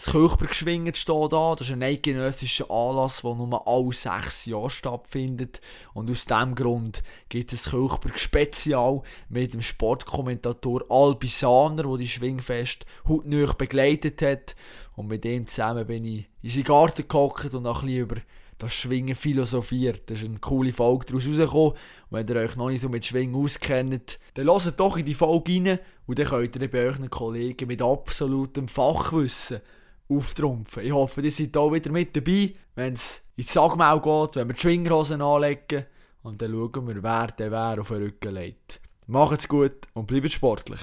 Das 0.05 0.11
Kirchbergschwingen 0.11 0.95
steht 0.95 1.33
da. 1.33 1.55
Das 1.55 1.69
ist 1.69 1.73
ein 1.73 1.83
eidgenössischer 1.85 2.69
Anlass, 2.69 3.23
der 3.23 3.35
nur 3.37 3.69
alle 3.69 3.93
sechs 3.93 4.47
Jahre 4.47 4.69
stattfindet. 4.69 5.61
Und 5.95 6.11
aus 6.11 6.25
diesem 6.25 6.57
Grund 6.57 7.05
gibt 7.29 7.53
es 7.53 7.71
Kirchberg-Spezial 7.71 9.03
mit 9.29 9.55
dem 9.55 9.61
Sportkommentator 9.61 10.85
Albi 10.89 11.29
Sahner, 11.29 11.85
der 11.85 11.99
die 11.99 12.09
Schwingfest 12.09 12.85
hautnah 13.07 13.53
begleitet 13.53 14.23
hat. 14.23 14.57
Und 14.97 15.07
mit 15.07 15.23
dem 15.23 15.47
zusammen 15.47 15.87
bin 15.87 16.05
ich 16.05 16.27
in 16.43 16.51
seinen 16.51 16.65
Garten 16.65 17.07
gehockt 17.07 17.55
und 17.55 17.65
auch 17.69 17.83
ein 17.83 17.87
bisschen 17.87 18.03
über 18.03 18.17
das 18.59 18.75
Schwingen 18.75 19.15
philosophiert. 19.15 20.11
Da 20.11 20.15
ist 20.15 20.25
eine 20.25 20.41
coole 20.41 20.73
Folge 20.73 21.07
daraus 21.07 21.29
rausgekommen. 21.29 21.75
Und 21.75 21.79
wenn 22.11 22.27
ihr 22.27 22.43
euch 22.43 22.57
noch 22.57 22.71
nicht 22.71 22.81
so 22.81 22.89
mit 22.89 23.07
Schwingen 23.07 23.37
auskennt, 23.37 24.19
dann 24.35 24.47
hört 24.47 24.81
doch 24.81 24.97
in 24.97 25.07
die 25.07 25.15
Folge 25.15 25.53
rein 25.53 25.79
und 26.09 26.19
dann 26.19 26.27
könnt 26.27 26.57
ihr 26.57 26.69
bei 26.69 26.87
euren 26.87 27.09
Kollegen 27.09 27.69
mit 27.69 27.81
absolutem 27.81 28.67
Fachwissen 28.67 29.61
auftrumpfen. 30.09 30.85
Ich 30.85 30.93
hoffe, 30.93 31.21
ihr 31.21 31.31
seid 31.31 31.57
auch 31.57 31.73
wieder 31.73 31.91
mit 31.91 32.15
dabei, 32.17 32.53
wenn 32.75 32.95
es 32.95 33.23
ins 33.37 33.53
Sagmau 33.53 34.01
geht, 34.01 34.37
wenn 34.37 34.49
wir 34.49 34.55
die 34.55 34.61
Schwinghosen 34.61 35.23
anlegen 35.23 35.85
und 36.23 36.41
dann 36.41 36.53
schauen 36.53 36.89
wir, 36.89 37.03
wer 37.03 37.27
der 37.29 37.51
wer 37.51 37.81
auf 37.81 37.89
den 37.89 38.03
Rücken 38.03 38.35
legt. 38.35 38.81
Macht's 39.07 39.49
gut 39.49 39.89
und 39.95 40.07
bleibt 40.07 40.31
sportlich. 40.31 40.83